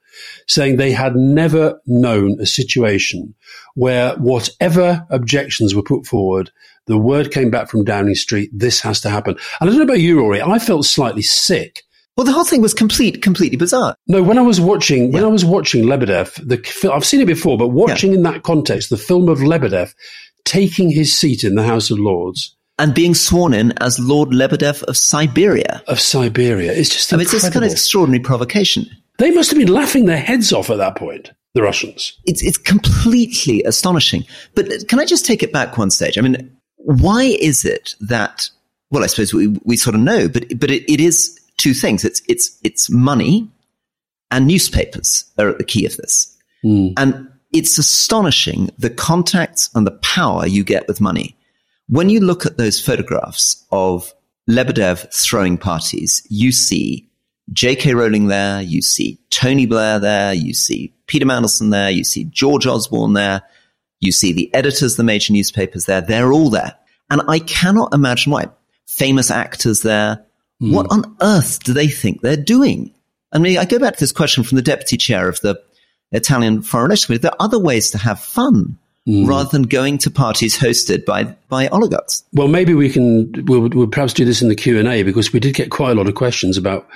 [0.48, 3.34] saying they had never known a situation
[3.76, 6.52] where whatever objections were put forward,
[6.88, 9.38] the word came back from Downing Street, this has to happen.
[9.62, 11.84] And I don't know about you, Rory, I felt slightly sick.
[12.18, 13.96] Well, the whole thing was complete, completely bizarre.
[14.08, 17.58] No, when I was watching, when I was watching Lebedev, the I've seen it before,
[17.58, 18.18] but watching yeah.
[18.18, 19.94] in that context, the film of Lebedev
[20.44, 24.84] taking his seat in the House of Lords, and being sworn in as Lord Lebedev
[24.84, 25.84] of Siberia.
[25.88, 26.74] Of Siberia.
[26.74, 28.88] It's just I mean, it's this kind of extraordinary provocation.
[29.20, 32.20] They must have been laughing their heads off at that point, the Russians.
[32.26, 34.26] It's, it's completely astonishing.
[34.56, 36.18] But can I just take it back one stage?
[36.18, 38.50] I mean, why is it that,
[38.90, 42.04] well, I suppose we, we sort of know, but, but it, it is two things.
[42.04, 43.50] It's, it's, it's money
[44.32, 46.36] and newspapers are at the key of this.
[46.64, 46.94] Mm.
[46.98, 51.38] And it's astonishing the contacts and the power you get with money.
[51.88, 54.14] When you look at those photographs of
[54.50, 57.10] Lebedev throwing parties, you see
[57.52, 57.94] J.K.
[57.94, 62.66] Rowling there, you see Tony Blair there, you see Peter Mandelson there, you see George
[62.66, 63.42] Osborne there,
[64.00, 66.02] you see the editors of the major newspapers there.
[66.02, 66.76] They're all there.
[67.10, 68.46] And I cannot imagine why.
[68.88, 70.26] Famous actors there.
[70.62, 70.74] Mm.
[70.74, 72.94] What on earth do they think they're doing?
[73.32, 75.62] I mean, I go back to this question from the deputy chair of the
[76.12, 77.22] Italian Foreign Relations Committee.
[77.22, 78.78] There are other ways to have fun.
[79.08, 79.28] Mm.
[79.28, 82.24] rather than going to parties hosted by by oligarchs.
[82.34, 85.34] Well, maybe we can we'll, we'll perhaps do this in the Q and A because
[85.34, 86.88] we did get quite a lot of questions about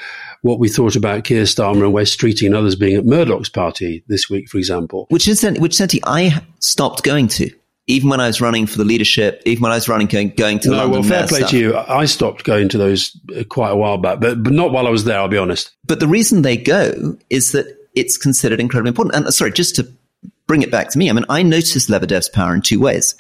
[0.43, 4.03] what we thought about Keir Starmer and Wes Streeting and others being at Murdoch's party
[4.07, 5.07] this week, for example.
[5.09, 7.49] Which incident, which incidentally I stopped going to.
[7.87, 10.59] Even when I was running for the leadership, even when I was running going going
[10.59, 10.91] to no, London.
[10.91, 11.51] well, fair play stuff.
[11.51, 11.77] to you.
[11.77, 14.89] I stopped going to those uh, quite a while back, but but not while I
[14.89, 15.19] was there.
[15.19, 15.71] I'll be honest.
[15.85, 19.15] But the reason they go is that it's considered incredibly important.
[19.15, 19.87] And uh, sorry, just to
[20.47, 23.15] bring it back to me, I mean, I noticed Lebedev's power in two ways.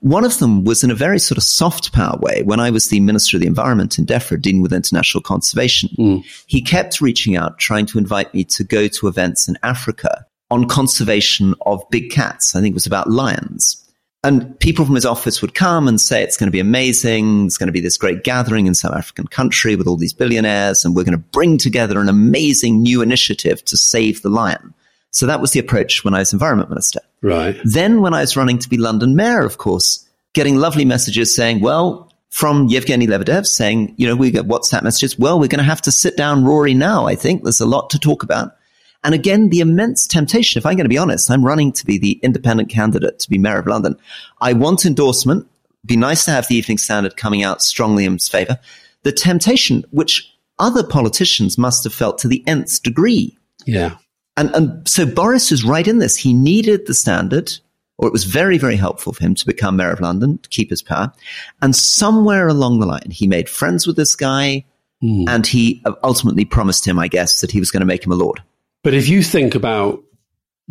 [0.00, 2.42] One of them was in a very sort of soft power way.
[2.42, 6.24] When I was the Minister of the Environment in DEFRA dealing with international conservation, mm.
[6.46, 10.66] he kept reaching out, trying to invite me to go to events in Africa on
[10.66, 12.56] conservation of big cats.
[12.56, 13.78] I think it was about lions.
[14.24, 17.46] And people from his office would come and say, it's going to be amazing.
[17.46, 20.84] It's going to be this great gathering in some African country with all these billionaires.
[20.84, 24.74] And we're going to bring together an amazing new initiative to save the lion.
[25.10, 27.00] So that was the approach when I was environment minister.
[27.20, 27.60] Right.
[27.64, 31.60] Then when I was running to be London mayor, of course, getting lovely messages saying,
[31.60, 35.18] well, from Yevgeny Lebedev saying, you know, we get WhatsApp messages.
[35.18, 37.06] Well, we're going to have to sit down Rory now.
[37.06, 38.56] I think there's a lot to talk about.
[39.04, 40.58] And again, the immense temptation.
[40.58, 43.38] If I'm going to be honest, I'm running to be the independent candidate to be
[43.38, 43.96] mayor of London.
[44.40, 45.48] I want endorsement.
[45.84, 48.58] Be nice to have the Evening Standard coming out strongly in his favor.
[49.02, 53.36] The temptation, which other politicians must have felt to the nth degree.
[53.66, 53.96] Yeah.
[54.36, 56.16] And, and so Boris is right in this.
[56.16, 57.52] He needed the standard,
[57.98, 60.70] or it was very, very helpful for him to become mayor of London, to keep
[60.70, 61.12] his power.
[61.60, 64.64] And somewhere along the line, he made friends with this guy.
[65.02, 65.24] Mm.
[65.28, 68.16] And he ultimately promised him, I guess, that he was going to make him a
[68.16, 68.40] lord.
[68.82, 70.00] But if you think about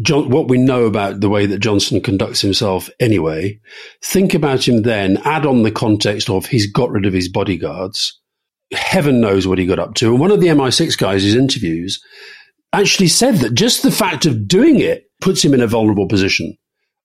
[0.02, 3.60] John, what we know about the way that Johnson conducts himself anyway,
[4.04, 8.20] think about him then, add on the context of he's got rid of his bodyguards.
[8.74, 10.12] Heaven knows what he got up to.
[10.12, 12.02] And one of the MI6 guys' his interviews
[12.74, 16.58] actually said that just the fact of doing it puts him in a vulnerable position,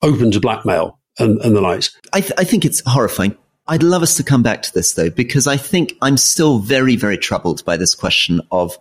[0.03, 1.95] open to blackmail and, and the likes.
[2.13, 3.37] I, th- I think it's horrifying.
[3.67, 6.95] I'd love us to come back to this though, because I think I'm still very,
[6.95, 8.79] very troubled by this question of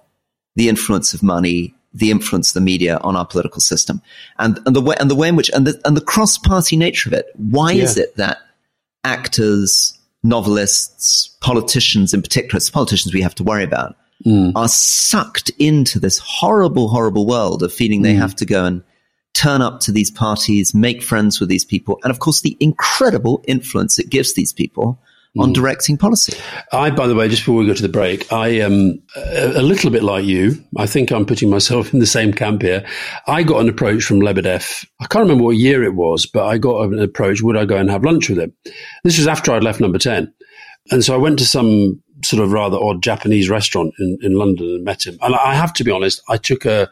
[0.55, 4.01] the influence of money, the influence of the media on our political system,
[4.37, 6.75] and, and the way and the way in which and the and the cross party
[6.75, 7.27] nature of it.
[7.35, 7.83] Why yeah.
[7.83, 8.39] is it that
[9.03, 14.51] actors, novelists, politicians in particular, it's politicians we have to worry about, mm.
[14.55, 18.19] are sucked into this horrible, horrible world of feeling they mm.
[18.19, 18.83] have to go and
[19.33, 23.43] turn up to these parties, make friends with these people, and of course the incredible
[23.47, 24.99] influence it gives these people
[25.37, 25.53] on mm.
[25.53, 26.37] directing policy.
[26.71, 29.61] I, by the way, just before we go to the break, I am a, a,
[29.61, 30.63] little bit like you.
[30.77, 32.85] I think I'm putting myself in the same camp here.
[33.27, 34.85] I got an approach from Lebedev.
[34.99, 37.41] I can't remember what year it was, but I got an approach.
[37.41, 38.53] Would I go and have lunch with him?
[39.03, 40.33] This was after I'd left Number Ten,
[40.91, 44.67] and so I went to some sort of rather odd Japanese restaurant in, in London
[44.67, 45.17] and met him.
[45.21, 46.89] And I have to be honest, I took a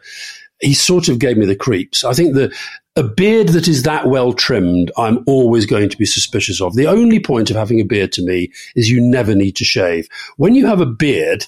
[0.64, 2.04] he sort of gave me the creeps.
[2.04, 2.52] I think that
[2.96, 6.74] a beard that is that well trimmed, I'm always going to be suspicious of.
[6.74, 10.08] The only point of having a beard to me is you never need to shave.
[10.36, 11.46] When you have a beard,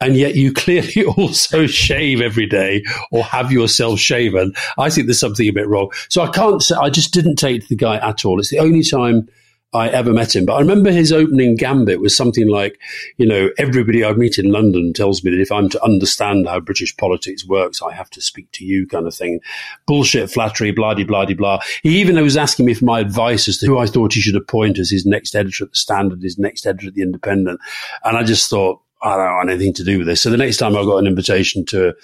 [0.00, 4.52] and yet you clearly also shave every day or have yourself shaven.
[4.78, 5.90] I think there's something a bit wrong.
[6.08, 8.38] So I can't say, I just didn't take the guy at all.
[8.38, 9.28] It's the only time
[9.72, 10.46] I ever met him.
[10.46, 12.80] But I remember his opening gambit was something like,
[13.18, 16.60] you know, everybody I meet in London tells me that if I'm to understand how
[16.60, 19.40] British politics works, I have to speak to you, kind of thing.
[19.86, 21.60] Bullshit, flattery, blah, blah, blah.
[21.82, 24.36] He even was asking me for my advice as to who I thought he should
[24.36, 27.60] appoint as his next editor at the Standard, his next editor at the Independent.
[28.04, 30.22] And I just thought, I don't want anything to do with this.
[30.22, 31.94] So the next time I got an invitation to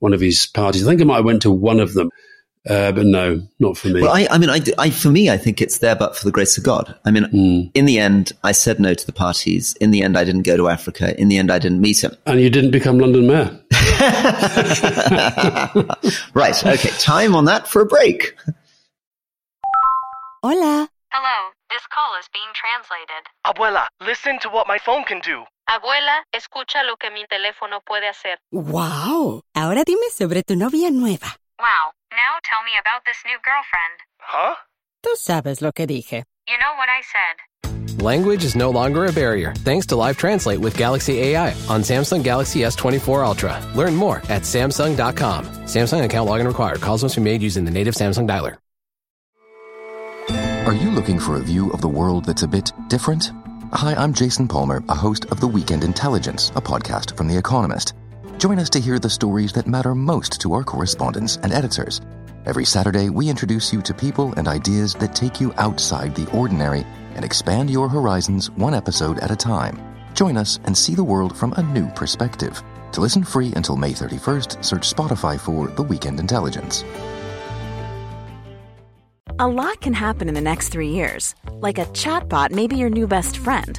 [0.00, 2.10] one of his parties, I think I might have went to one of them
[2.68, 4.02] uh, but no, not for me.
[4.02, 6.30] Well, I, I mean, I, I, for me, I think it's there, but for the
[6.30, 6.96] grace of God.
[7.04, 7.70] I mean, mm.
[7.74, 9.74] in the end, I said no to the parties.
[9.80, 11.18] In the end, I didn't go to Africa.
[11.20, 12.16] In the end, I didn't meet him.
[12.24, 13.46] And you didn't become London mayor.
[16.34, 16.64] right.
[16.64, 16.90] Okay.
[16.98, 18.36] Time on that for a break.
[20.42, 20.88] Hola.
[21.10, 21.50] Hello.
[21.68, 23.26] This call is being translated.
[23.44, 25.42] Abuela, listen to what my phone can do.
[25.68, 28.38] Abuela, escucha lo que mi teléfono puede hacer.
[28.52, 29.42] Wow.
[29.54, 31.34] Ahora dime sobre tu novia nueva.
[31.58, 31.92] Wow.
[32.16, 33.96] Now tell me about this new girlfriend.
[34.18, 34.54] Huh?
[35.02, 36.24] Tú sabes lo que dije.
[36.46, 38.02] You know what I said.
[38.02, 42.22] Language is no longer a barrier thanks to Live Translate with Galaxy AI on Samsung
[42.22, 43.60] Galaxy S24 Ultra.
[43.74, 45.44] Learn more at Samsung.com.
[45.66, 46.80] Samsung account login required.
[46.80, 48.56] Calls must be made using the native Samsung dialer.
[50.66, 53.32] Are you looking for a view of the world that's a bit different?
[53.72, 57.94] Hi, I'm Jason Palmer, a host of The Weekend Intelligence, a podcast from The Economist.
[58.42, 62.00] Join us to hear the stories that matter most to our correspondents and editors.
[62.44, 66.84] Every Saturday, we introduce you to people and ideas that take you outside the ordinary
[67.14, 69.78] and expand your horizons one episode at a time.
[70.14, 72.60] Join us and see the world from a new perspective.
[72.90, 76.84] To listen free until May 31st, search Spotify for The Weekend Intelligence.
[79.38, 81.36] A lot can happen in the next three years.
[81.52, 83.78] Like a chatbot may be your new best friend.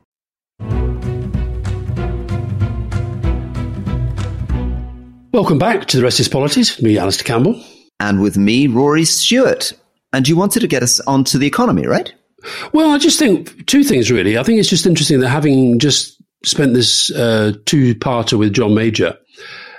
[5.33, 6.81] Welcome back to The Rest is Politics.
[6.81, 7.63] Me, Alastair Campbell.
[8.01, 9.71] And with me, Rory Stewart.
[10.11, 12.13] And you wanted to get us onto the economy, right?
[12.73, 14.37] Well, I just think two things really.
[14.37, 19.17] I think it's just interesting that having just spent this uh, two-parter with John Major,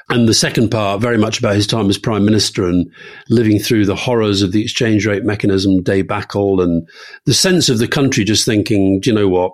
[0.08, 2.90] and the second part very much about his time as prime minister and
[3.28, 6.88] living through the horrors of the exchange rate mechanism debacle and
[7.24, 9.52] the sense of the country just thinking, do you know what?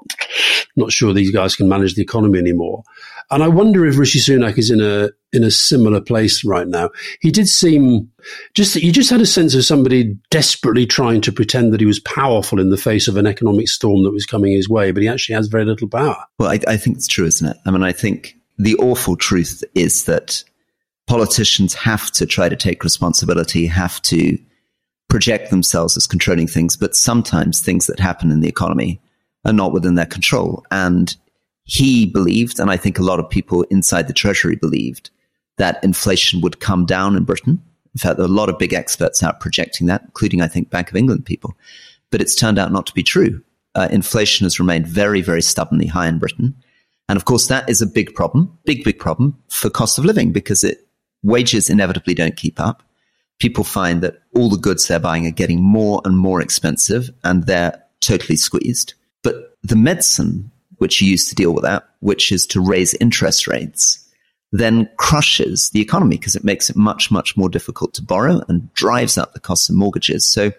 [0.77, 2.83] Not sure these guys can manage the economy anymore.
[3.31, 6.89] And I wonder if Rishi Sunak is in a in a similar place right now.
[7.20, 8.11] He did seem
[8.55, 12.01] just you just had a sense of somebody desperately trying to pretend that he was
[12.01, 15.09] powerful in the face of an economic storm that was coming his way, but he
[15.09, 16.24] actually has very little power.
[16.39, 17.57] Well, I, I think it's true, isn't it?
[17.66, 20.43] I mean, I think the awful truth is that
[21.07, 24.39] politicians have to try to take responsibility, have to
[25.09, 29.01] project themselves as controlling things, but sometimes things that happen in the economy
[29.45, 30.64] are not within their control.
[30.70, 31.14] And
[31.69, 35.11] he believed, and I think a lot of people inside the Treasury believed,
[35.59, 37.62] that inflation would come down in Britain.
[37.95, 40.71] In fact, there are a lot of big experts out projecting that, including, I think,
[40.71, 41.55] Bank of England people.
[42.11, 43.43] But it's turned out not to be true.
[43.75, 46.57] Uh, inflation has remained very, very stubbornly high in Britain.
[47.07, 50.33] And of course, that is a big problem, big, big problem for cost of living
[50.33, 50.89] because it,
[51.23, 52.83] wages inevitably don't keep up.
[53.41, 57.45] People find that all the goods they're buying are getting more and more expensive and
[57.45, 58.95] they're totally squeezed.
[59.23, 63.47] But the medicine which you use to deal with that, which is to raise interest
[63.47, 64.05] rates,
[64.53, 68.72] then crushes the economy because it makes it much, much more difficult to borrow and
[68.74, 70.26] drives up the cost of mortgages.
[70.26, 70.53] So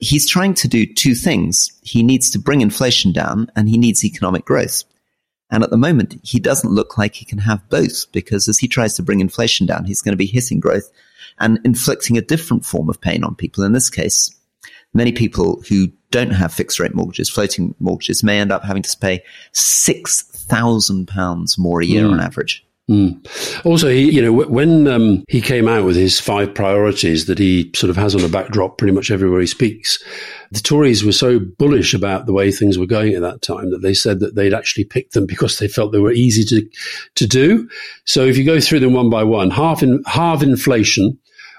[0.00, 1.72] he's trying to do two things.
[1.82, 4.84] He needs to bring inflation down and he needs economic growth.
[5.50, 8.68] And at the moment, he doesn't look like he can have both because as he
[8.68, 10.90] tries to bring inflation down, he's going to be hitting growth
[11.38, 13.64] and inflicting a different form of pain on people.
[13.64, 14.34] In this case,
[14.94, 18.96] many people who don't have fixed rate mortgages, floating mortgages, may end up having to
[18.98, 22.12] pay £6,000 more a year mm.
[22.12, 22.66] on average.
[22.90, 23.64] Mm.
[23.64, 27.70] Also, he, you know, when um, he came out with his five priorities that he
[27.74, 30.02] sort of has on a backdrop pretty much everywhere he speaks,
[30.50, 33.82] the Tories were so bullish about the way things were going at that time that
[33.82, 36.68] they said that they'd actually picked them because they felt they were easy to
[37.14, 37.68] to do.
[38.06, 41.16] So if you go through them one by one, half in half inflation,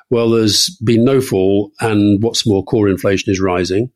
[0.10, 3.89] well, there's been no fall, and what's more, core inflation is rising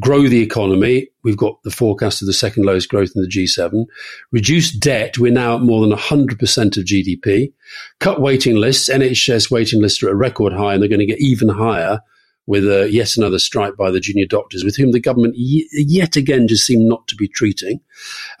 [0.00, 1.08] grow the economy.
[1.22, 3.86] We've got the forecast of the second lowest growth in the G7.
[4.32, 5.18] Reduce debt.
[5.18, 7.52] We're now at more than 100% of GDP.
[8.00, 8.88] Cut waiting lists.
[8.88, 12.00] NHS waiting lists are at a record high and they're going to get even higher
[12.46, 16.16] with uh, yet another strike by the junior doctors, with whom the government y- yet
[16.16, 17.78] again just seem not to be treating.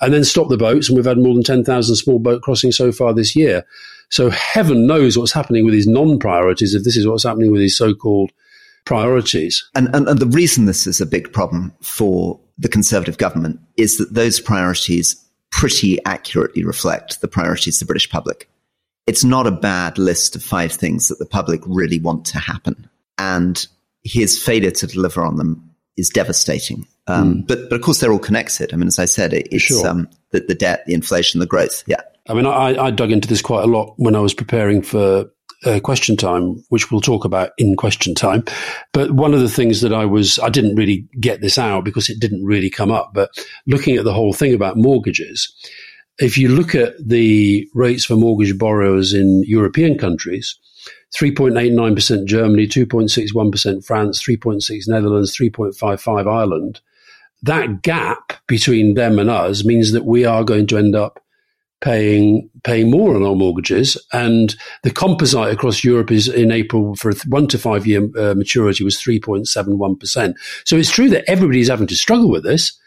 [0.00, 0.88] And then stop the boats.
[0.88, 3.64] And we've had more than 10,000 small boat crossings so far this year.
[4.08, 7.60] So heaven knows what's happening with his non priorities if this is what's happening with
[7.60, 8.32] his so called
[8.88, 9.68] priorities.
[9.74, 13.98] And, and, and the reason this is a big problem for the Conservative government is
[13.98, 15.14] that those priorities
[15.50, 18.48] pretty accurately reflect the priorities of the British public.
[19.06, 22.88] It's not a bad list of five things that the public really want to happen.
[23.18, 23.66] And
[24.04, 26.86] his failure to deliver on them is devastating.
[27.08, 27.46] Um, mm.
[27.46, 28.72] but, but of course, they're all connected.
[28.72, 29.86] I mean, as I said, it, it's sure.
[29.86, 31.84] um, the, the debt, the inflation, the growth.
[31.86, 32.00] Yeah.
[32.26, 35.30] I mean, I, I dug into this quite a lot when I was preparing for
[35.64, 38.44] uh, question time, which we'll talk about in question time.
[38.92, 42.08] But one of the things that I was, I didn't really get this out because
[42.08, 43.30] it didn't really come up, but
[43.66, 45.52] looking at the whole thing about mortgages,
[46.18, 50.58] if you look at the rates for mortgage borrowers in European countries,
[51.16, 56.80] 3.89% Germany, 2.61% France, 3.6 Netherlands, 3.55 Ireland.
[57.42, 61.22] That gap between them and us means that we are going to end up
[61.80, 67.12] paying paying more on our mortgages, and the composite across Europe is in April for
[67.28, 70.36] one to five year uh, maturity was three point seven one percent.
[70.64, 72.78] So it's true that everybody's having to struggle with this,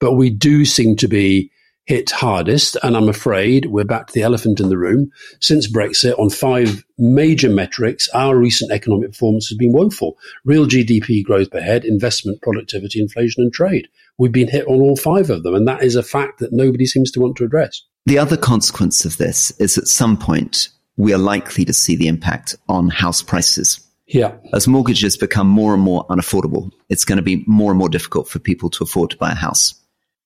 [0.00, 1.50] but we do seem to be
[1.90, 5.10] hit hardest, and I'm afraid we're back to the elephant in the room.
[5.40, 10.16] Since Brexit, on five major metrics, our recent economic performance has been woeful.
[10.44, 13.88] Real GDP growth per head, investment, productivity, inflation, and trade.
[14.18, 16.86] We've been hit on all five of them, and that is a fact that nobody
[16.86, 17.82] seems to want to address.
[18.06, 22.06] The other consequence of this is at some point we are likely to see the
[22.06, 23.84] impact on house prices.
[24.06, 24.36] Yeah.
[24.52, 28.28] As mortgages become more and more unaffordable, it's going to be more and more difficult
[28.28, 29.74] for people to afford to buy a house.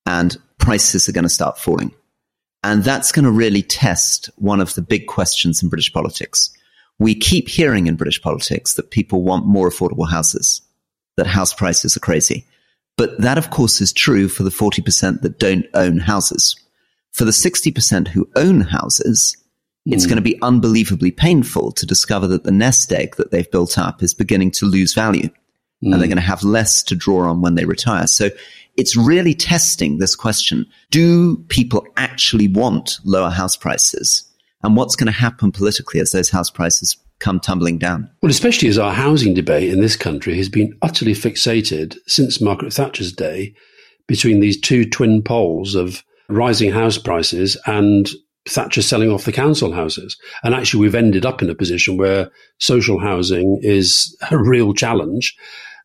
[0.05, 1.93] And prices are going to start falling.
[2.63, 6.51] And that's going to really test one of the big questions in British politics.
[6.99, 10.63] We keep hearing in British politics that people want more affordable houses,
[11.17, 12.47] that house prices are crazy.
[12.97, 16.57] But that, of course, is true for the 40% that don't own houses
[17.15, 19.37] for the 60% who own houses,
[19.89, 19.95] mm.
[19.95, 20.11] it's hmm.
[20.11, 24.03] going to be unbelievably painful to discover that the nest egg that they've built up
[24.03, 25.29] is beginning to lose value.
[25.29, 25.33] Mm.
[25.81, 26.09] And they're hmm.
[26.09, 28.09] going to have less to draw on when they retire.
[28.09, 28.31] So
[28.77, 30.66] it's really testing this question.
[30.91, 34.29] Do people actually want lower house prices?
[34.62, 38.11] And what's going to happen politically as those house prices come tumbling down?
[38.22, 42.72] Well, especially as our housing debate in this country has been utterly fixated since Margaret
[42.72, 43.55] Thatcher's day
[44.07, 48.11] between these two twin poles of rising house prices and
[48.47, 50.18] Thatcher selling off the council houses.
[50.43, 55.35] And actually, we've ended up in a position where social housing is a real challenge.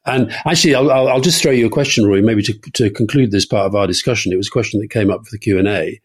[0.05, 3.45] And actually, I'll, I'll, just throw you a question, Rory, maybe to, to conclude this
[3.45, 4.31] part of our discussion.
[4.31, 5.99] It was a question that came up for the Q and A.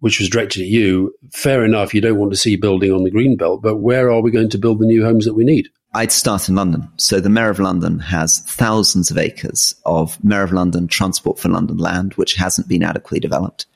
[0.00, 3.10] which was directed at you, fair enough, you don't want to see building on the
[3.10, 5.68] green belt, but where are we going to build the new homes that we need?
[5.94, 6.88] I'd start in London.
[6.96, 11.50] So the Mayor of London has thousands of acres of Mayor of London Transport for
[11.50, 13.66] London land, which hasn't been adequately developed.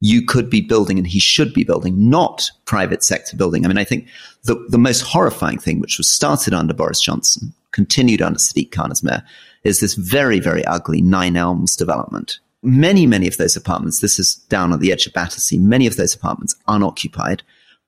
[0.00, 3.64] You could be building, and he should be building, not private sector building.
[3.64, 4.08] I mean, I think
[4.42, 8.90] the, the most horrifying thing, which was started under Boris Johnson, continued under Sadiq Khan
[8.90, 9.22] as mayor,
[9.62, 14.36] is this very, very ugly Nine Elms development, many, many of those apartments, this is
[14.48, 17.42] down at the edge of Battersea, many of those apartments unoccupied.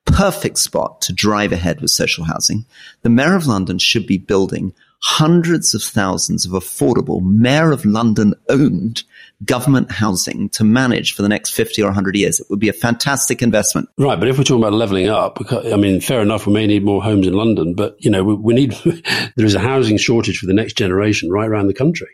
[0.05, 2.65] Perfect spot to drive ahead with social housing.
[3.01, 8.35] The Mayor of London should be building hundreds of thousands of affordable Mayor of London
[8.47, 9.03] owned
[9.45, 12.39] government housing to manage for the next 50 or 100 years.
[12.39, 13.89] It would be a fantastic investment.
[13.97, 14.19] Right.
[14.19, 17.01] But if we're talking about levelling up, I mean, fair enough, we may need more
[17.01, 18.71] homes in London, but, you know, we, we need,
[19.35, 22.09] there is a housing shortage for the next generation right around the country.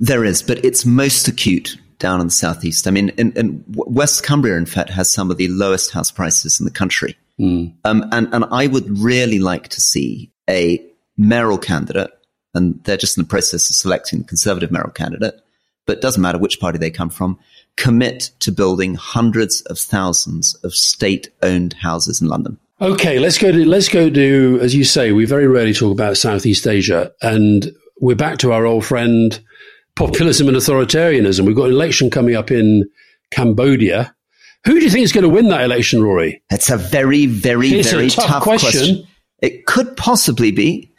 [0.00, 2.86] There is, but it's most acute down in the southeast.
[2.86, 6.60] I mean, in, in West Cumbria, in fact, has some of the lowest house prices
[6.60, 7.16] in the country.
[7.40, 7.74] Mm.
[7.84, 10.84] Um, and, and I would really like to see a
[11.16, 12.10] mayoral candidate,
[12.52, 15.40] and they're just in the process of selecting the conservative mayoral candidate,
[15.86, 17.38] but it doesn't matter which party they come from,
[17.76, 22.58] commit to building hundreds of thousands of state-owned houses in London.
[22.80, 26.16] Okay, let's go to let's go to as you say, we very rarely talk about
[26.16, 27.70] Southeast Asia, and
[28.00, 29.40] we're back to our old friend
[29.96, 31.46] populism and authoritarianism.
[31.46, 32.88] We've got an election coming up in
[33.30, 34.14] Cambodia.
[34.66, 36.42] Who do you think is going to win that election, Rory?
[36.50, 38.70] It's a very, very, it's very tough, tough question.
[38.70, 39.08] question.
[39.40, 40.92] It could possibly be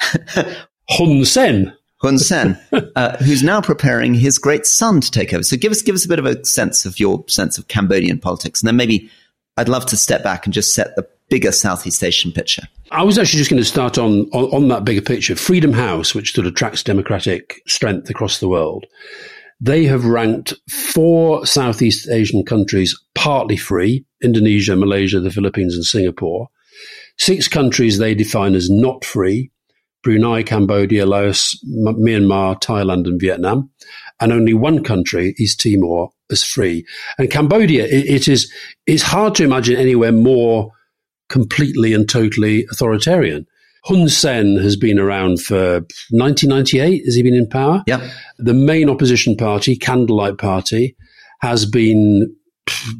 [0.89, 1.75] Hun Sen.
[2.05, 2.59] Hun Sen,
[2.95, 5.43] uh, who's now preparing his great son to take over.
[5.43, 8.19] So give us give us a bit of a sense of your sense of Cambodian
[8.19, 9.09] politics, and then maybe
[9.57, 12.63] I'd love to step back and just set the bigger Southeast Asian picture.
[12.91, 15.35] I was actually just going to start on, on, on that bigger picture.
[15.35, 18.85] Freedom House, which sort of tracks democratic strength across the world,
[19.59, 26.49] they have ranked four Southeast Asian countries partly free Indonesia, Malaysia, the Philippines, and Singapore.
[27.17, 29.49] Six countries they define as not free
[30.05, 33.71] Brunei, Cambodia, Laos, M- Myanmar, Thailand, and Vietnam.
[34.21, 36.85] And only one country, East Timor, is free.
[37.17, 38.51] And Cambodia, it, it is
[38.85, 40.71] it's hard to imagine anywhere more
[41.27, 43.47] completely and totally authoritarian.
[43.83, 45.81] Hun Sen has been around for
[46.11, 47.03] 1998.
[47.05, 47.83] Has he been in power?
[47.87, 48.09] Yeah.
[48.37, 50.95] The main opposition party, Candlelight Party,
[51.41, 52.35] has been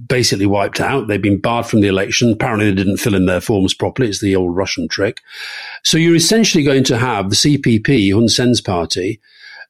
[0.08, 1.08] basically wiped out.
[1.08, 2.32] They've been barred from the election.
[2.32, 4.10] Apparently, they didn't fill in their forms properly.
[4.10, 5.22] It's the old Russian trick.
[5.84, 9.20] So you're essentially going to have the CPP, Hun Sen's party,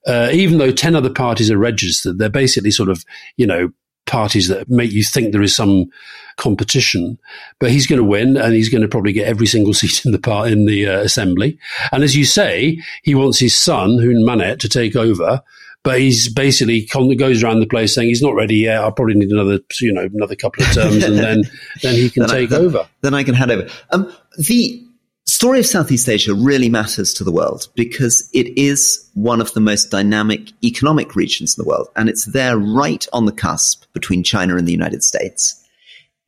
[0.05, 3.03] uh, even though 10 other parties are registered, they're basically sort of,
[3.37, 3.71] you know,
[4.05, 5.89] parties that make you think there is some
[6.37, 7.17] competition.
[7.59, 10.11] But he's going to win, and he's going to probably get every single seat in
[10.11, 11.57] the part in the uh, assembly.
[11.91, 15.41] And as you say, he wants his son Hun Manet to take over.
[15.85, 18.81] But he's basically goes around the place saying he's not ready yet.
[18.81, 21.43] I'll probably need another, you know, another couple of terms, and then
[21.83, 22.89] then he can then take I, then, over.
[23.01, 23.69] Then I can hand over.
[23.91, 24.83] Um, the
[25.27, 29.59] story of Southeast Asia really matters to the world because it is one of the
[29.59, 31.87] most dynamic economic regions in the world.
[31.95, 35.61] And it's there right on the cusp between China and the United States.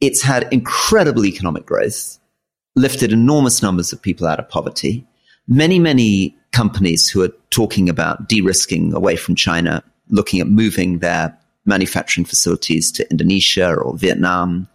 [0.01, 2.20] It's had incredible economic growth,
[2.76, 5.05] lifted enormous numbers of people out of poverty.
[5.48, 11.00] Many, many companies who are talking about de risking away from China, looking at moving
[11.00, 14.68] their manufacturing facilities to Indonesia or Vietnam.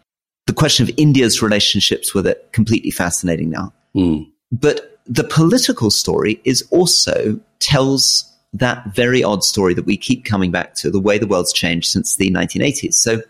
[0.46, 3.72] The question of India's relationships with it completely fascinating now.
[3.94, 4.30] Mm.
[4.50, 10.50] But the political story is also tells that very odd story that we keep coming
[10.50, 12.94] back to, the way the world's changed since the 1980s.
[12.94, 13.22] So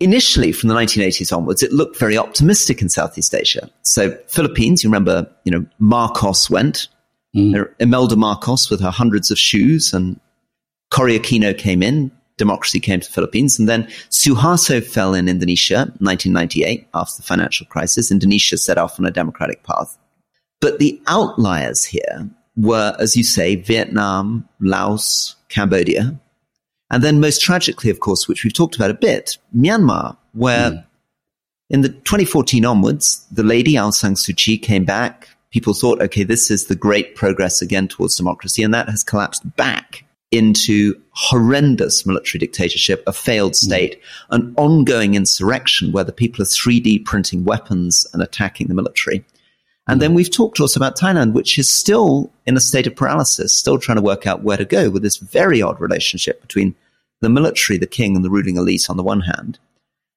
[0.00, 3.70] initially from the 1980s onwards, it looked very optimistic in Southeast Asia.
[3.82, 6.88] So Philippines, you remember, you know, Marcos went,
[7.34, 7.68] mm.
[7.78, 10.20] Imelda Marcos with her hundreds of shoes and
[10.90, 13.58] Cory Aquino came in, democracy came to the Philippines.
[13.58, 18.10] And then Suharto fell in Indonesia, 1998, after the financial crisis.
[18.10, 19.98] Indonesia set off on a democratic path.
[20.60, 26.18] But the outliers here were, as you say, Vietnam, Laos, Cambodia.
[26.90, 30.84] And then most tragically, of course, which we've talked about a bit, Myanmar, where mm.
[31.70, 35.28] in the 2014 onwards, the lady Aung San Suu Kyi came back.
[35.50, 38.62] People thought, okay, this is the great progress again towards democracy.
[38.62, 43.66] And that has collapsed back into horrendous military dictatorship, a failed hmm.
[43.66, 44.36] state, mm.
[44.36, 49.24] an ongoing insurrection where the people are 3D printing weapons and attacking the military.
[49.86, 50.16] And then hmm.
[50.16, 53.96] we've talked also about Thailand, which is still in a state of paralysis, still trying
[53.96, 56.74] to work out where to go with this very odd relationship between
[57.20, 59.58] the military, the king, and the ruling elite on the one hand,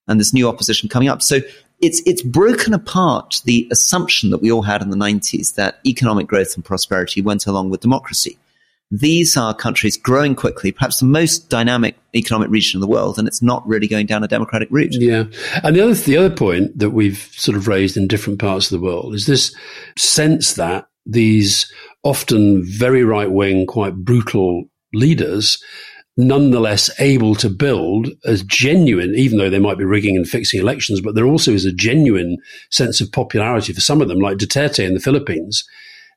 [0.08, 1.22] and this new opposition coming up.
[1.22, 1.40] So
[1.80, 6.28] it's it's broken apart the assumption that we all had in the 90s that economic
[6.28, 8.38] growth and prosperity went along with democracy.
[8.90, 13.28] These are countries growing quickly, perhaps the most dynamic economic region in the world, and
[13.28, 14.94] it's not really going down a democratic route.
[14.94, 15.26] Yeah,
[15.64, 18.80] and the other the other point that we've sort of raised in different parts of
[18.80, 19.56] the world is this
[19.98, 21.72] sense that these
[22.04, 25.62] often very right wing, quite brutal leaders
[26.18, 31.00] nonetheless able to build as genuine, even though they might be rigging and fixing elections,
[31.00, 32.38] but there also is a genuine
[32.72, 35.64] sense of popularity for some of them, like Duterte in the Philippines,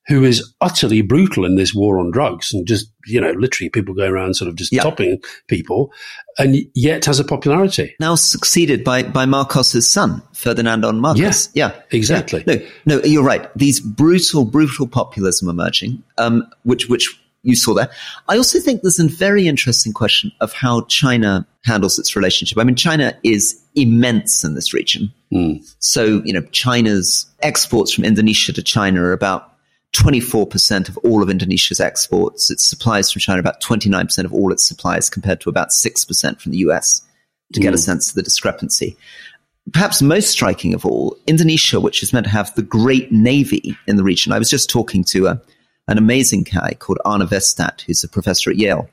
[0.07, 3.95] who is utterly brutal in this war on drugs and just, you know, literally people
[3.95, 4.83] go around sort of just yep.
[4.83, 5.93] topping people
[6.39, 7.95] and yet has a popularity.
[8.01, 11.49] Now succeeded by, by Marcos's son, Ferdinando Marcos.
[11.55, 12.43] Yeah, yeah exactly.
[12.47, 12.57] Yeah.
[12.87, 13.55] No, no, you're right.
[13.57, 17.91] These brutal, brutal populism emerging, um, which, which you saw there.
[18.29, 22.59] I also think there's a very interesting question of how China handles its relationship.
[22.59, 25.13] I mean, China is immense in this region.
[25.33, 25.63] Mm.
[25.79, 29.50] So, you know, China's exports from Indonesia to China are about
[29.95, 32.51] 24% of all of Indonesia's exports.
[32.51, 36.53] Its supplies from China about 29% of all its supplies compared to about 6% from
[36.53, 37.03] the US
[37.53, 37.63] to mm.
[37.63, 37.83] get a hmm.
[37.83, 38.97] sense of the discrepancy.
[39.73, 43.97] Perhaps most striking of all, Indonesia, which is meant to have the great navy in
[43.97, 44.33] the region.
[44.33, 45.43] I was just talking to a
[45.91, 48.89] an amazing guy called Arne Westad, who's a professor at Yale.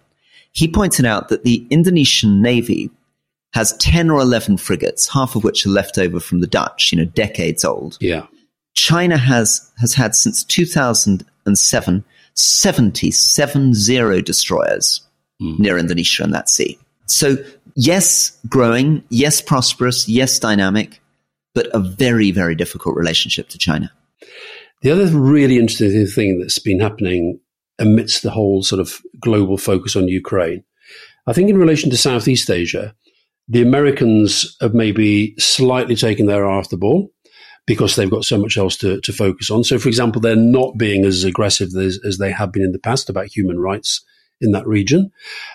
[0.52, 2.90] He pointed out that the Indonesian Navy
[3.54, 6.98] has 10 or 11 frigates, half of which are left over from the Dutch, you
[6.98, 7.98] know, decades old.
[8.02, 8.26] Yeah.
[8.78, 12.06] China has, has had since 2007
[12.36, 15.02] 70, seven zero destroyers
[15.42, 15.58] mm.
[15.58, 16.78] near Indonesia in that sea.
[17.08, 17.38] So,
[17.76, 21.02] yes, growing, yes, prosperous, yes, dynamic,
[21.56, 23.92] but a very, very difficult relationship to China.
[24.84, 27.40] The other really interesting thing that's been happening
[27.80, 30.64] amidst the whole sort of global focus on Ukraine,
[31.26, 32.94] I think in relation to Southeast Asia,
[33.48, 37.12] the Americans have maybe slightly taken their eye off the ball
[37.68, 39.64] because they've got so much else to, to focus on.
[39.64, 42.80] So, for example, they're not being as aggressive as, as they have been in the
[42.80, 44.04] past about human rights
[44.42, 45.12] in that region.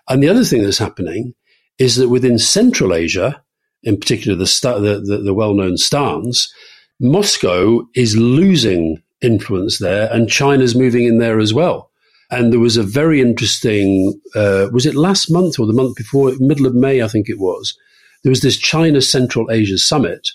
[0.08, 1.34] And the other thing that's happening
[1.78, 3.42] is that within Central Asia,
[3.82, 6.52] in particular the, the, the, the well-known stans,
[7.00, 11.90] Moscow is losing influence there, and China's moving in there as well.
[12.30, 16.32] And there was a very interesting, uh, was it last month or the month before,
[16.38, 17.76] middle of May, I think it was.
[18.22, 20.28] There was this China Central Asia summit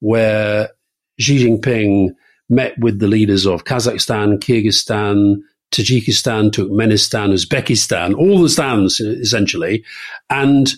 [0.00, 0.70] where
[1.18, 2.10] Xi Jinping
[2.48, 5.40] met with the leaders of Kazakhstan, Kyrgyzstan,
[5.72, 9.84] Tajikistan, Turkmenistan, Uzbekistan, all the stans essentially,
[10.30, 10.72] and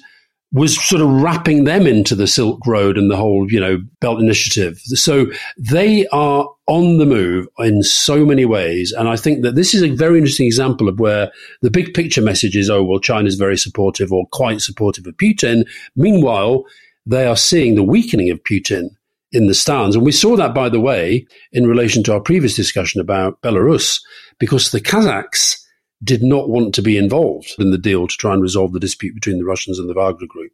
[0.50, 4.18] was sort of wrapping them into the Silk Road and the whole, you know, Belt
[4.18, 4.78] Initiative.
[4.78, 5.26] So
[5.58, 8.92] they are on the move in so many ways.
[8.92, 11.30] And I think that this is a very interesting example of where
[11.60, 15.68] the big picture message is, oh, well, China's very supportive or quite supportive of Putin.
[15.96, 16.64] Meanwhile,
[17.04, 18.96] they are seeing the weakening of Putin
[19.32, 19.94] in the stans.
[19.94, 24.00] And we saw that, by the way, in relation to our previous discussion about Belarus,
[24.38, 25.56] because the Kazakhs
[26.02, 29.14] did not want to be involved in the deal to try and resolve the dispute
[29.14, 30.52] between the Russians and the Wagner group.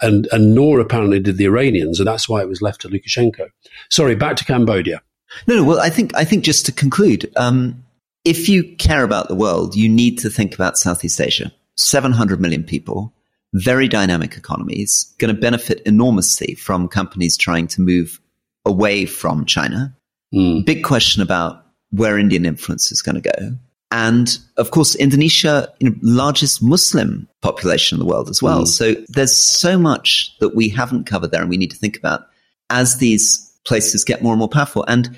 [0.00, 2.00] And, and nor apparently did the Iranians.
[2.00, 3.48] And that's why it was left to Lukashenko.
[3.90, 5.00] Sorry, back to Cambodia.
[5.46, 5.64] No, no.
[5.64, 7.84] Well, I think, I think just to conclude, um,
[8.24, 11.52] if you care about the world, you need to think about Southeast Asia.
[11.76, 13.14] 700 million people,
[13.54, 18.20] very dynamic economies, going to benefit enormously from companies trying to move
[18.64, 19.94] away from China.
[20.34, 20.64] Mm.
[20.64, 23.56] Big question about where Indian influence is going to go.
[23.90, 28.62] And of course, Indonesia, you know, largest Muslim population in the world as well.
[28.62, 28.68] Mm.
[28.68, 32.26] So there's so much that we haven't covered there and we need to think about
[32.70, 34.84] as these places get more and more powerful.
[34.88, 35.14] And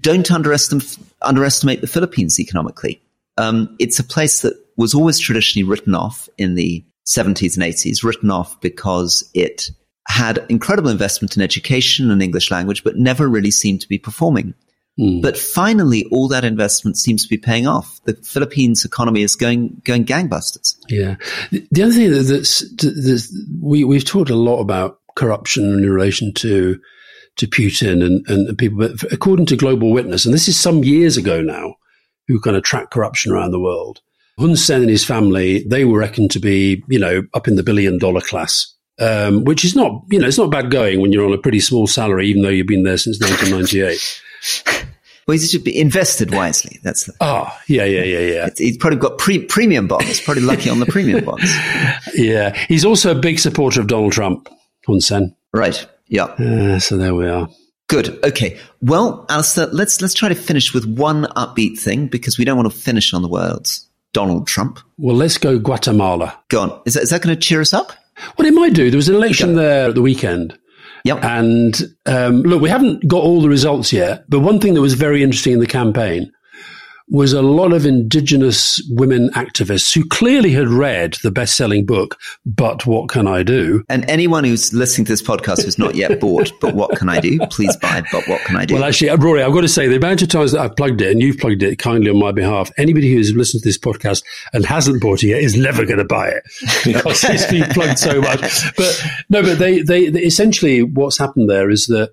[0.00, 3.00] don't underestimate, underestimate the Philippines economically.
[3.38, 8.04] Um, it's a place that was always traditionally written off in the 70s and 80s,
[8.04, 9.70] written off because it
[10.08, 14.54] had incredible investment in education and English language, but never really seemed to be performing.
[14.98, 15.22] Mm.
[15.22, 18.00] But finally, all that investment seems to be paying off.
[18.04, 20.76] The Philippines economy is going going gangbusters.
[20.88, 21.16] Yeah.
[21.50, 26.78] The other thing that's, that's we we've talked a lot about corruption in relation to
[27.36, 31.16] to Putin and, and people, but according to Global Witness, and this is some years
[31.16, 31.76] ago now,
[32.28, 34.02] who kind of track corruption around the world.
[34.38, 37.62] Hun Sen and his family, they were reckoned to be, you know, up in the
[37.62, 38.68] billion dollar class.
[39.00, 41.60] Um, which is not, you know, it's not bad going when you're on a pretty
[41.60, 44.22] small salary, even though you've been there since 1998.
[45.26, 46.80] Well, he should be invested wisely.
[46.82, 48.48] That's the, oh yeah, yeah, yeah, yeah.
[48.56, 50.20] He's probably got pre- premium bonds.
[50.20, 51.48] Probably lucky on the premium bonds.
[52.14, 54.48] Yeah, he's also a big supporter of Donald Trump.
[54.84, 55.36] Hun Sen.
[55.54, 55.86] Right.
[56.08, 56.24] Yeah.
[56.24, 57.48] Uh, so there we are.
[57.88, 58.22] Good.
[58.24, 58.58] Okay.
[58.80, 62.72] Well, Alastair, let's let's try to finish with one upbeat thing because we don't want
[62.72, 64.78] to finish on the words Donald Trump.
[64.98, 66.38] Well, let's go Guatemala.
[66.48, 66.82] Go on.
[66.86, 67.92] Is that, is that going to cheer us up?
[68.36, 68.90] Well, it might do.
[68.90, 70.58] There was an election there at the weekend.
[71.04, 71.24] Yep.
[71.24, 74.94] And um, look, we haven't got all the results yet, but one thing that was
[74.94, 76.30] very interesting in the campaign
[77.12, 82.18] was a lot of indigenous women activists who clearly had read the best selling book,
[82.46, 83.84] But What Can I Do?
[83.90, 87.20] And anyone who's listening to this podcast who's not yet bought But What Can I
[87.20, 88.74] Do, please buy But What Can I Do?
[88.74, 91.02] Well, actually, uh, Rory, I've got to say the amount of times that I've plugged
[91.02, 94.24] it and you've plugged it kindly on my behalf, anybody who's listened to this podcast
[94.54, 96.42] and hasn't bought it yet is never going to buy it
[96.84, 98.40] because it's been plugged so much.
[98.74, 102.10] But no, but they, they, they essentially what's happened there is that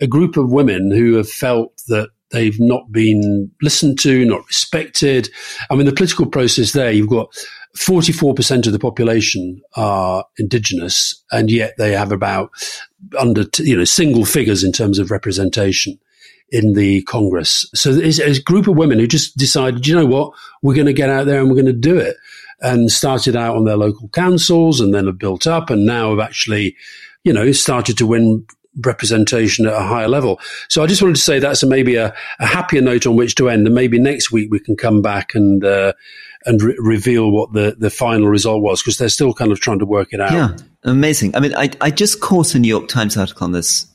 [0.00, 5.30] a group of women who have felt that They've not been listened to, not respected.
[5.70, 7.28] I mean, the political process there, you've got
[7.76, 12.50] 44% of the population are indigenous, and yet they have about
[13.18, 15.98] under, you know, single figures in terms of representation
[16.50, 17.68] in the Congress.
[17.74, 20.92] So it's a group of women who just decided, you know what, we're going to
[20.92, 22.16] get out there and we're going to do it.
[22.60, 26.18] And started out on their local councils and then have built up and now have
[26.18, 26.74] actually,
[27.22, 28.44] you know, started to win
[28.84, 30.40] representation at a higher level.
[30.68, 33.34] So I just wanted to say that's a, maybe a, a, happier note on which
[33.36, 35.92] to end, and maybe next week we can come back and uh,
[36.44, 39.78] and re- reveal what the the final result was because they're still kind of trying
[39.78, 40.32] to work it out.
[40.32, 41.34] Yeah, amazing.
[41.36, 43.86] I mean, I I just caught a New York Times article on this,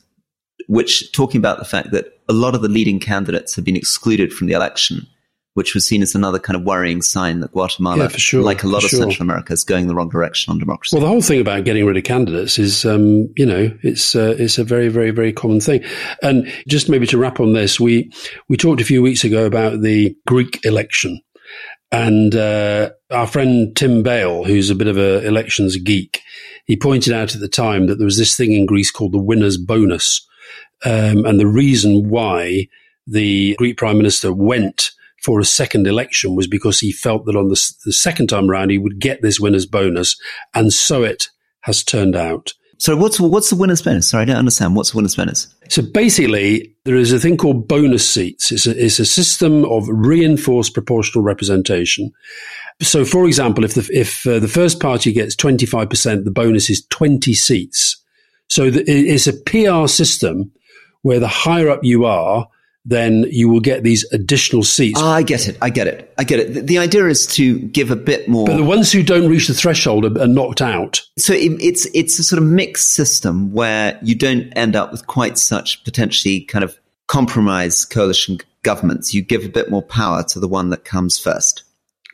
[0.68, 4.32] which talking about the fact that a lot of the leading candidates have been excluded
[4.32, 5.06] from the election
[5.54, 8.66] which was seen as another kind of worrying sign that Guatemala, yeah, sure, like a
[8.66, 9.00] lot of sure.
[9.00, 10.94] Central America, is going the wrong direction on democracy.
[10.94, 14.34] Well, the whole thing about getting rid of candidates is, um, you know, it's uh,
[14.38, 15.82] it's a very, very, very common thing.
[16.22, 18.12] And just maybe to wrap on this, we
[18.48, 21.20] we talked a few weeks ago about the Greek election,
[21.92, 26.20] and uh, our friend Tim Bale, who's a bit of a elections geek,
[26.64, 29.18] he pointed out at the time that there was this thing in Greece called the
[29.18, 30.26] winner's bonus,
[30.84, 32.68] um, and the reason why
[33.06, 34.90] the Greek prime minister went
[35.24, 38.70] for a second election was because he felt that on the, the second time round
[38.70, 40.20] he would get this winner's bonus,
[40.52, 41.28] and so it
[41.60, 42.52] has turned out.
[42.76, 44.10] So what's what's the winner's bonus?
[44.10, 44.76] Sorry, I don't understand.
[44.76, 45.54] What's the winner's bonus?
[45.70, 48.52] So basically, there is a thing called bonus seats.
[48.52, 52.12] It's a, it's a system of reinforced proportional representation.
[52.82, 56.30] So, for example, if the if uh, the first party gets twenty five percent, the
[56.30, 57.96] bonus is twenty seats.
[58.48, 60.52] So the, it's a PR system
[61.02, 62.48] where the higher up you are,
[62.84, 65.00] then you will get these additional seats.
[65.02, 65.56] Ah, I get it.
[65.62, 66.12] I get it.
[66.18, 66.54] I get it.
[66.54, 68.46] The, the, idea is to give a bit more.
[68.46, 71.00] But the ones who don't reach the threshold are, are knocked out.
[71.16, 75.06] So it, it's it's a sort of mixed system where you don't end up with
[75.06, 79.14] quite such potentially kind of compromise coalition governments.
[79.14, 81.62] You give a bit more power to the one that comes first.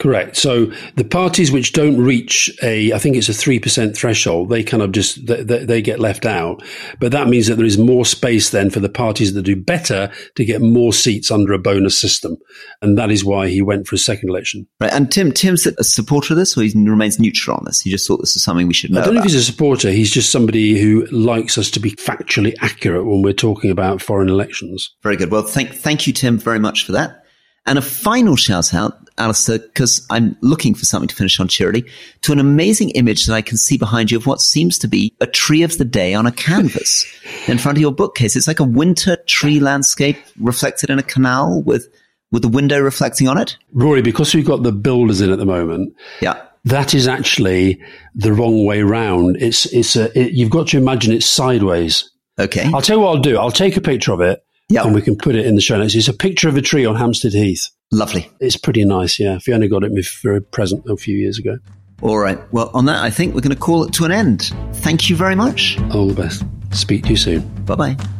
[0.00, 0.34] Correct.
[0.38, 4.82] So the parties which don't reach a, I think it's a 3% threshold, they kind
[4.82, 6.62] of just, they, they, get left out.
[6.98, 10.10] But that means that there is more space then for the parties that do better
[10.36, 12.38] to get more seats under a bonus system.
[12.80, 14.66] And that is why he went for a second election.
[14.80, 14.90] Right.
[14.90, 17.82] And Tim, Tim's a supporter of this or he remains neutral on this?
[17.82, 19.42] He just thought this is something we should know I don't know if he's a
[19.42, 19.90] supporter.
[19.90, 24.30] He's just somebody who likes us to be factually accurate when we're talking about foreign
[24.30, 24.94] elections.
[25.02, 25.30] Very good.
[25.30, 27.19] Well, thank, thank you, Tim, very much for that.
[27.70, 31.86] And a final shout out, Alastair, because I'm looking for something to finish on cheerily,
[32.22, 35.14] to an amazing image that I can see behind you of what seems to be
[35.20, 37.06] a tree of the day on a canvas
[37.46, 38.34] in front of your bookcase.
[38.34, 41.86] It's like a winter tree landscape reflected in a canal with,
[42.32, 43.56] with the window reflecting on it.
[43.72, 45.94] Rory, because we've got the builders in at the moment.
[46.20, 46.42] Yeah.
[46.64, 47.80] That is actually
[48.16, 49.36] the wrong way round.
[49.36, 52.10] It's, it's a, it, you've got to imagine it sideways.
[52.36, 52.68] Okay.
[52.74, 53.38] I'll tell you what I'll do.
[53.38, 54.84] I'll take a picture of it yeah.
[54.84, 55.94] And we can put it in the show notes.
[55.94, 57.68] It's a picture of a tree on Hampstead Heath.
[57.92, 58.30] Lovely.
[58.40, 59.38] It's pretty nice, yeah.
[59.38, 61.58] Fiona got it for a present a few years ago.
[62.02, 62.38] All right.
[62.52, 64.52] Well, on that, I think we're going to call it to an end.
[64.74, 65.78] Thank you very much.
[65.92, 66.44] All the best.
[66.72, 67.46] Speak to you soon.
[67.64, 68.19] Bye bye.